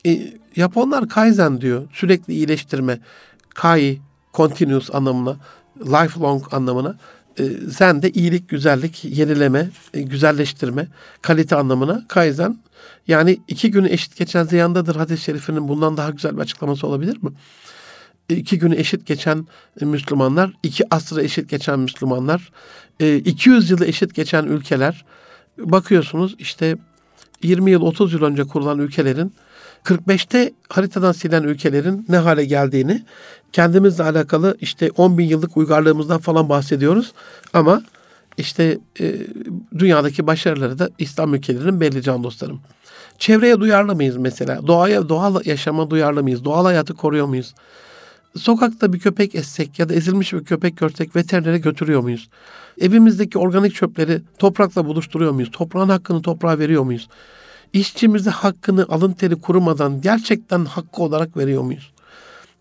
E, 0.07 0.33
Japonlar 0.57 1.09
Kaizen 1.09 1.61
diyor. 1.61 1.89
Sürekli 1.93 2.35
iyileştirme. 2.35 2.99
Kai, 3.55 3.99
continuous 4.35 4.95
anlamına, 4.95 5.37
lifelong 5.81 6.55
anlamına. 6.55 6.99
E, 7.39 7.45
zen 7.67 8.03
de 8.03 8.11
iyilik, 8.11 8.49
güzellik, 8.49 9.05
yenileme, 9.05 9.71
e, 9.95 10.03
güzelleştirme, 10.03 10.89
kalite 11.23 11.57
anlamına. 11.57 12.05
Kaizen 12.09 12.59
yani 13.09 13.39
iki 13.49 13.71
günü 13.71 13.89
eşit 13.89 14.17
geçen 14.17 14.45
ziyandadır 14.45 14.97
hadis-i 14.97 15.25
şerifinin 15.25 15.69
bundan 15.69 15.97
daha 15.97 16.11
güzel 16.11 16.37
bir 16.37 16.43
açıklaması 16.43 16.87
olabilir 16.87 17.23
mi? 17.23 17.31
İki 18.29 18.59
günü 18.59 18.77
eşit 18.77 19.07
geçen 19.07 19.47
Müslümanlar, 19.81 20.53
iki 20.63 20.85
asrı 20.95 21.23
eşit 21.23 21.51
geçen 21.51 21.79
Müslümanlar, 21.79 22.53
200 23.01 23.71
yılı 23.71 23.87
eşit 23.87 24.15
geçen 24.15 24.45
ülkeler. 24.45 25.05
Bakıyorsunuz 25.59 26.35
işte 26.39 26.77
20 27.43 27.71
yıl 27.71 27.83
30 27.83 28.13
yıl 28.13 28.23
önce 28.23 28.45
kurulan 28.45 28.79
ülkelerin 28.79 29.33
45'te 29.85 30.53
haritadan 30.69 31.13
silen 31.13 31.43
ülkelerin 31.43 32.07
ne 32.09 32.17
hale 32.17 32.45
geldiğini 32.45 33.05
kendimizle 33.57 34.05
alakalı 34.05 34.57
işte 34.61 34.91
10 34.97 35.19
bin 35.19 35.25
yıllık 35.25 35.57
uygarlığımızdan 35.57 36.19
falan 36.19 36.49
bahsediyoruz. 36.49 37.13
Ama 37.53 37.83
işte 38.37 38.79
e, 39.01 39.15
dünyadaki 39.79 40.27
başarıları 40.27 40.79
da 40.79 40.91
İslam 40.99 41.35
ülkelerinin 41.35 41.81
belli 41.81 42.03
can 42.03 42.25
dostlarım. 42.25 42.61
Çevreye 43.19 43.61
duyarlı 43.61 43.95
mıyız 43.95 44.17
mesela? 44.17 44.67
Doğaya, 44.67 45.09
doğal 45.09 45.45
yaşama 45.45 45.91
duyarlı 45.91 46.23
mıyız? 46.23 46.45
Doğal 46.45 46.65
hayatı 46.65 46.95
koruyor 46.95 47.27
muyuz? 47.27 47.55
Sokakta 48.39 48.93
bir 48.93 48.99
köpek 48.99 49.35
essek 49.35 49.79
ya 49.79 49.89
da 49.89 49.95
ezilmiş 49.95 50.33
bir 50.33 50.45
köpek 50.45 50.77
görsek 50.77 51.17
veterinere 51.17 51.59
götürüyor 51.59 52.01
muyuz? 52.01 52.29
Evimizdeki 52.81 53.39
organik 53.39 53.75
çöpleri 53.75 54.23
toprakla 54.39 54.87
buluşturuyor 54.87 55.33
muyuz? 55.33 55.51
Toprağın 55.53 55.89
hakkını 55.89 56.23
toprağa 56.23 56.59
veriyor 56.59 56.83
muyuz? 56.83 57.09
İşçimize 57.73 58.31
hakkını 58.31 58.87
alın 58.89 59.13
teri 59.13 59.37
kurumadan 59.41 60.01
gerçekten 60.01 60.65
hakkı 60.65 61.03
olarak 61.03 61.37
veriyor 61.37 61.63
muyuz? 61.63 61.93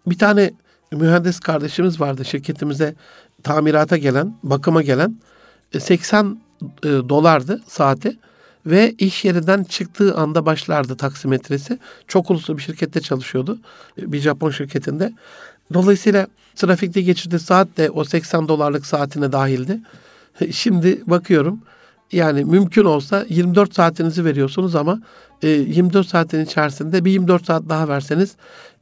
Bir 0.07 0.17
tane 0.17 0.51
mühendis 0.91 1.39
kardeşimiz 1.39 2.01
vardı 2.01 2.25
şirketimize 2.25 2.95
tamirata 3.43 3.97
gelen, 3.97 4.35
bakıma 4.43 4.81
gelen 4.81 5.15
80 5.79 6.39
e, 6.83 6.87
dolardı 6.87 7.61
saati 7.67 8.17
ve 8.65 8.91
iş 8.97 9.25
yerinden 9.25 9.63
çıktığı 9.63 10.15
anda 10.15 10.45
başlardı 10.45 10.97
taksimetresi. 10.97 11.79
Çok 12.07 12.31
uluslu 12.31 12.57
bir 12.57 12.61
şirkette 12.61 13.01
çalışıyordu. 13.01 13.59
Bir 13.97 14.19
Japon 14.19 14.49
şirketinde. 14.49 15.13
Dolayısıyla 15.73 16.27
trafikte 16.55 17.01
geçirdiği 17.01 17.39
saat 17.39 17.77
de 17.77 17.89
o 17.89 18.03
80 18.03 18.47
dolarlık 18.47 18.85
saatine 18.85 19.31
dahildi. 19.31 19.79
Şimdi 20.51 21.01
bakıyorum 21.07 21.61
yani 22.11 22.45
mümkün 22.45 22.85
olsa 22.85 23.25
24 23.29 23.73
saatinizi 23.73 24.25
veriyorsunuz 24.25 24.75
ama 24.75 24.99
24 25.43 26.07
saatin 26.07 26.45
içerisinde 26.45 27.05
bir 27.05 27.11
24 27.11 27.45
saat 27.45 27.69
daha 27.69 27.87
verseniz 27.87 28.35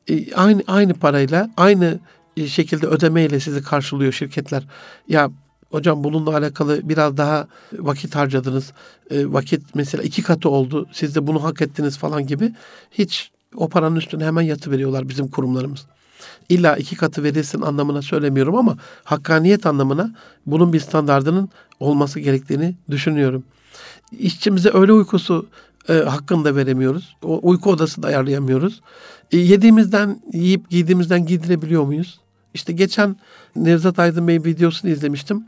e, 0.09 0.35
aynı 0.35 0.63
aynı 0.67 0.93
parayla 0.93 1.49
aynı 1.57 1.99
e, 2.37 2.47
şekilde 2.47 2.87
ödemeyle 2.87 3.39
sizi 3.39 3.63
karşılıyor 3.63 4.13
şirketler. 4.13 4.67
Ya 5.07 5.31
hocam 5.71 6.03
bununla 6.03 6.37
alakalı 6.37 6.89
biraz 6.89 7.17
daha 7.17 7.47
vakit 7.73 8.15
harcadınız. 8.15 8.73
E, 9.11 9.33
vakit 9.33 9.75
mesela 9.75 10.03
iki 10.03 10.23
katı 10.23 10.49
oldu. 10.49 10.87
Siz 10.91 11.15
de 11.15 11.27
bunu 11.27 11.43
hak 11.43 11.61
ettiniz 11.61 11.97
falan 11.97 12.27
gibi. 12.27 12.53
Hiç 12.91 13.31
o 13.55 13.69
paranın 13.69 13.95
üstüne 13.95 14.25
hemen 14.25 14.41
yatı 14.41 14.71
veriyorlar 14.71 15.09
bizim 15.09 15.27
kurumlarımız. 15.27 15.85
İlla 16.49 16.77
iki 16.77 16.95
katı 16.95 17.23
verilsin 17.23 17.61
anlamına 17.61 18.01
söylemiyorum 18.01 18.55
ama 18.55 18.77
hakkaniyet 19.03 19.65
anlamına 19.65 20.15
bunun 20.45 20.73
bir 20.73 20.79
standardının 20.79 21.49
olması 21.79 22.19
gerektiğini 22.19 22.75
düşünüyorum. 22.89 23.43
İşçimize 24.11 24.69
öğle 24.69 24.93
uykusu 24.93 25.45
e, 25.89 25.93
hakkını 25.93 26.55
veremiyoruz. 26.55 27.15
O 27.23 27.39
uyku 27.43 27.71
odası 27.71 28.03
da 28.03 28.07
ayarlayamıyoruz. 28.07 28.81
E, 29.33 29.37
yediğimizden, 29.37 30.21
yiyip 30.33 30.69
giydiğimizden 30.69 31.25
giydirebiliyor 31.25 31.83
muyuz? 31.83 32.19
İşte 32.53 32.73
geçen 32.73 33.15
Nevzat 33.55 33.99
Aydın 33.99 34.27
Bey'in 34.27 34.45
videosunu 34.45 34.91
izlemiştim. 34.91 35.43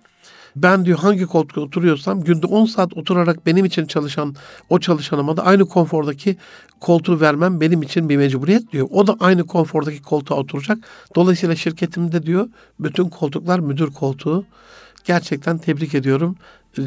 Ben 0.56 0.86
diyor 0.86 1.00
hangi 1.00 1.26
koltukta 1.26 1.62
oturuyorsam 1.62 2.22
günde 2.22 2.48
10 2.48 2.66
saat 2.66 2.98
oturarak 2.98 3.46
benim 3.46 3.66
için 3.66 3.86
çalışan 3.86 4.36
o 4.70 4.80
çalışanıma 4.80 5.38
da 5.38 5.46
aynı 5.46 5.66
konfordaki 5.66 6.38
koltuğu 6.80 7.20
vermem 7.22 7.62
benim 7.62 7.82
için 7.82 8.10
bir 8.10 8.18
mecburiyet 8.18 8.72
diyor. 8.72 8.88
O 8.92 9.08
da 9.08 9.16
aynı 9.20 9.48
konfordaki 9.48 10.02
koltuğa 10.02 10.38
oturacak. 10.38 10.78
Dolayısıyla 11.16 11.56
şirketimde 11.56 12.24
diyor 12.24 12.50
bütün 12.80 13.10
koltuklar 13.10 13.60
müdür 13.60 13.88
koltuğu. 13.88 14.46
Gerçekten 15.04 15.58
tebrik 15.58 15.96
ediyorum. 15.96 16.36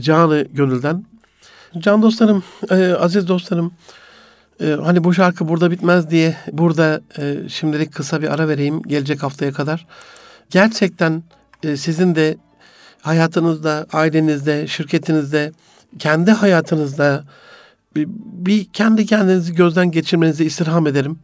Canı 0.01 0.47
gönülden. 0.53 1.05
Can 1.79 2.03
dostlarım, 2.03 2.43
e, 2.71 2.93
aziz 2.93 3.29
dostlarım. 3.29 3.73
E, 4.61 4.67
hani 4.85 5.05
bu 5.05 5.15
şarkı 5.15 5.49
burada 5.49 5.71
bitmez 5.71 6.11
diye 6.11 6.37
burada 6.53 7.01
e, 7.19 7.49
şimdilik 7.49 7.95
kısa 7.95 8.23
bir 8.23 8.35
ara 8.35 8.49
vereyim 8.49 8.83
gelecek 8.83 9.23
haftaya 9.23 9.53
kadar. 9.53 9.87
Gerçekten 10.51 11.23
e, 11.63 11.77
sizin 11.77 12.15
de 12.15 12.37
hayatınızda, 13.03 13.87
ailenizde, 13.93 14.67
şirketinizde, 14.67 15.53
kendi 15.99 16.31
hayatınızda 16.31 17.25
bir, 17.97 18.09
bir 18.25 18.65
kendi 18.65 19.07
kendinizi 19.07 19.55
gözden 19.55 19.91
geçirmenizi 19.91 20.45
istirham 20.45 20.87
ederim. 20.87 21.19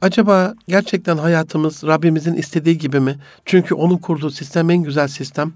Acaba 0.00 0.54
gerçekten 0.68 1.18
hayatımız 1.18 1.84
Rabbimizin 1.84 2.34
istediği 2.34 2.78
gibi 2.78 3.00
mi? 3.00 3.18
Çünkü 3.44 3.74
onun 3.74 3.96
kurduğu 3.96 4.30
sistem 4.30 4.70
en 4.70 4.82
güzel 4.82 5.08
sistem. 5.08 5.52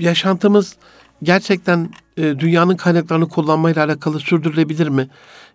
Yaşantımız 0.00 0.76
gerçekten 1.22 1.90
e, 2.16 2.22
dünyanın 2.22 2.76
kaynaklarını 2.76 3.28
kullanmayla 3.28 3.84
alakalı 3.84 4.20
sürdürülebilir 4.20 4.88
mi? 4.88 5.08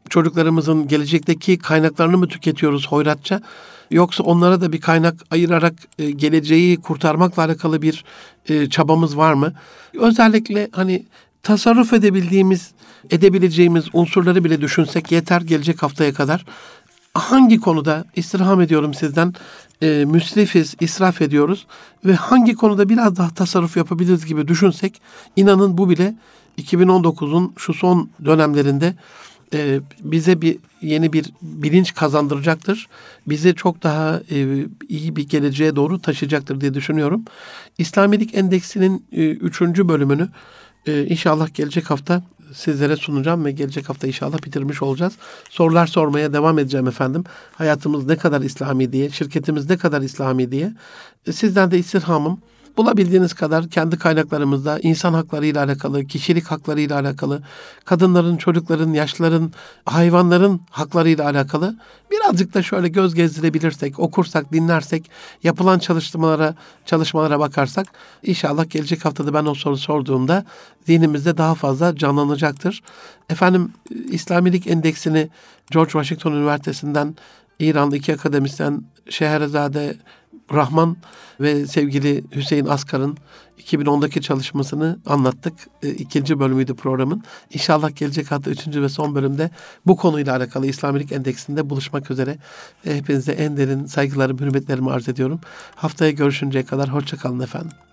Çocuklarımızın 0.09 0.87
gelecekteki 0.87 1.57
kaynaklarını 1.57 2.17
mı 2.17 2.27
tüketiyoruz 2.27 2.87
hoyratça? 2.87 3.41
Yoksa 3.91 4.23
onlara 4.23 4.61
da 4.61 4.71
bir 4.71 4.81
kaynak 4.81 5.15
ayırarak 5.31 5.73
e, 5.99 6.11
geleceği 6.11 6.77
kurtarmakla 6.77 7.43
alakalı 7.43 7.81
bir 7.81 8.03
e, 8.49 8.69
çabamız 8.69 9.17
var 9.17 9.33
mı? 9.33 9.53
Özellikle 9.93 10.69
hani 10.71 11.05
tasarruf 11.43 11.93
edebildiğimiz, 11.93 12.71
edebileceğimiz 13.09 13.85
unsurları 13.93 14.43
bile 14.43 14.61
düşünsek 14.61 15.11
yeter 15.11 15.41
gelecek 15.41 15.83
haftaya 15.83 16.13
kadar. 16.13 16.45
Hangi 17.13 17.59
konuda 17.59 18.05
istirham 18.15 18.61
ediyorum 18.61 18.93
sizden 18.93 19.33
e, 19.81 20.05
müsrifiz, 20.07 20.75
israf 20.79 21.21
ediyoruz 21.21 21.67
ve 22.05 22.13
hangi 22.13 22.55
konuda 22.55 22.89
biraz 22.89 23.15
daha 23.17 23.29
tasarruf 23.29 23.77
yapabiliriz 23.77 24.25
gibi 24.25 24.47
düşünsek 24.47 25.01
inanın 25.35 25.77
bu 25.77 25.89
bile 25.89 26.15
2019'un 26.57 27.53
şu 27.57 27.73
son 27.73 28.09
dönemlerinde 28.25 28.95
e, 29.53 29.79
bize 29.99 30.41
bir 30.41 30.57
yeni 30.81 31.13
bir 31.13 31.31
bilinç 31.41 31.93
kazandıracaktır. 31.93 32.87
Bizi 33.27 33.55
çok 33.55 33.83
daha 33.83 34.21
e, 34.31 34.65
iyi 34.89 35.15
bir 35.15 35.29
geleceğe 35.29 35.75
doğru 35.75 35.99
taşıyacaktır 35.99 36.61
diye 36.61 36.73
düşünüyorum. 36.73 37.25
İslamilik 37.77 38.35
Endeksinin 38.35 39.05
e, 39.11 39.29
üçüncü 39.29 39.89
bölümünü 39.89 40.29
e, 40.85 41.05
inşallah 41.05 41.53
gelecek 41.53 41.89
hafta 41.89 42.23
sizlere 42.53 42.95
sunacağım 42.95 43.45
ve 43.45 43.51
gelecek 43.51 43.89
hafta 43.89 44.07
inşallah 44.07 44.45
bitirmiş 44.45 44.81
olacağız. 44.81 45.13
Sorular 45.49 45.87
sormaya 45.87 46.33
devam 46.33 46.59
edeceğim 46.59 46.87
efendim. 46.87 47.23
Hayatımız 47.55 48.05
ne 48.05 48.17
kadar 48.17 48.41
İslami 48.41 48.91
diye, 48.91 49.09
şirketimiz 49.09 49.69
ne 49.69 49.77
kadar 49.77 50.01
İslami 50.01 50.51
diye. 50.51 50.73
E, 51.27 51.31
sizden 51.31 51.71
de 51.71 51.79
istirhamım 51.79 52.39
bulabildiğiniz 52.77 53.33
kadar 53.33 53.69
kendi 53.69 53.97
kaynaklarımızda 53.97 54.79
insan 54.79 55.13
hakları 55.13 55.45
ile 55.45 55.59
alakalı, 55.59 56.05
kişilik 56.05 56.45
hakları 56.45 56.81
ile 56.81 56.93
alakalı, 56.93 57.41
kadınların, 57.85 58.37
çocukların, 58.37 58.93
yaşlıların, 58.93 59.53
hayvanların 59.85 60.61
hakları 60.69 61.09
ile 61.09 61.23
alakalı 61.23 61.75
birazcık 62.11 62.53
da 62.53 62.63
şöyle 62.63 62.87
göz 62.87 63.15
gezdirebilirsek, 63.15 63.99
okursak, 63.99 64.53
dinlersek, 64.53 65.11
yapılan 65.43 65.79
çalışmalara, 65.79 66.55
çalışmalara 66.85 67.39
bakarsak 67.39 67.87
inşallah 68.23 68.69
gelecek 68.69 69.05
haftada 69.05 69.33
ben 69.33 69.45
o 69.45 69.55
soru 69.55 69.77
sorduğumda 69.77 70.45
dinimizde 70.87 71.37
daha 71.37 71.55
fazla 71.55 71.95
canlanacaktır. 71.95 72.83
Efendim 73.29 73.73
İslamilik 74.09 74.67
Endeksini 74.67 75.29
George 75.71 75.91
Washington 75.91 76.31
Üniversitesi'nden 76.31 77.15
İranlı 77.59 77.97
iki 77.97 78.13
akademisyen 78.13 78.83
Şehrazade 79.09 79.95
Rahman 80.53 80.97
ve 81.39 81.67
sevgili 81.67 82.23
Hüseyin 82.35 82.65
Askar'ın 82.65 83.17
2010'daki 83.59 84.21
çalışmasını 84.21 84.99
anlattık. 85.05 85.53
E, 85.83 85.89
ikinci 85.89 86.39
bölümüydü 86.39 86.75
programın. 86.75 87.23
İnşallah 87.53 87.95
gelecek 87.95 88.31
hafta 88.31 88.51
üçüncü 88.51 88.81
ve 88.81 88.89
son 88.89 89.15
bölümde 89.15 89.49
bu 89.85 89.97
konuyla 89.97 90.35
alakalı 90.35 90.67
İslamilik 90.67 91.11
Endeksinde 91.11 91.69
buluşmak 91.69 92.11
üzere. 92.11 92.37
E, 92.85 92.95
hepinize 92.95 93.31
en 93.31 93.57
derin 93.57 93.85
saygılarımı, 93.85 94.39
hürmetlerimi 94.39 94.91
arz 94.91 95.09
ediyorum. 95.09 95.39
Haftaya 95.75 96.11
görüşünceye 96.11 96.65
kadar 96.65 96.89
hoşçakalın 96.89 97.39
efendim. 97.39 97.88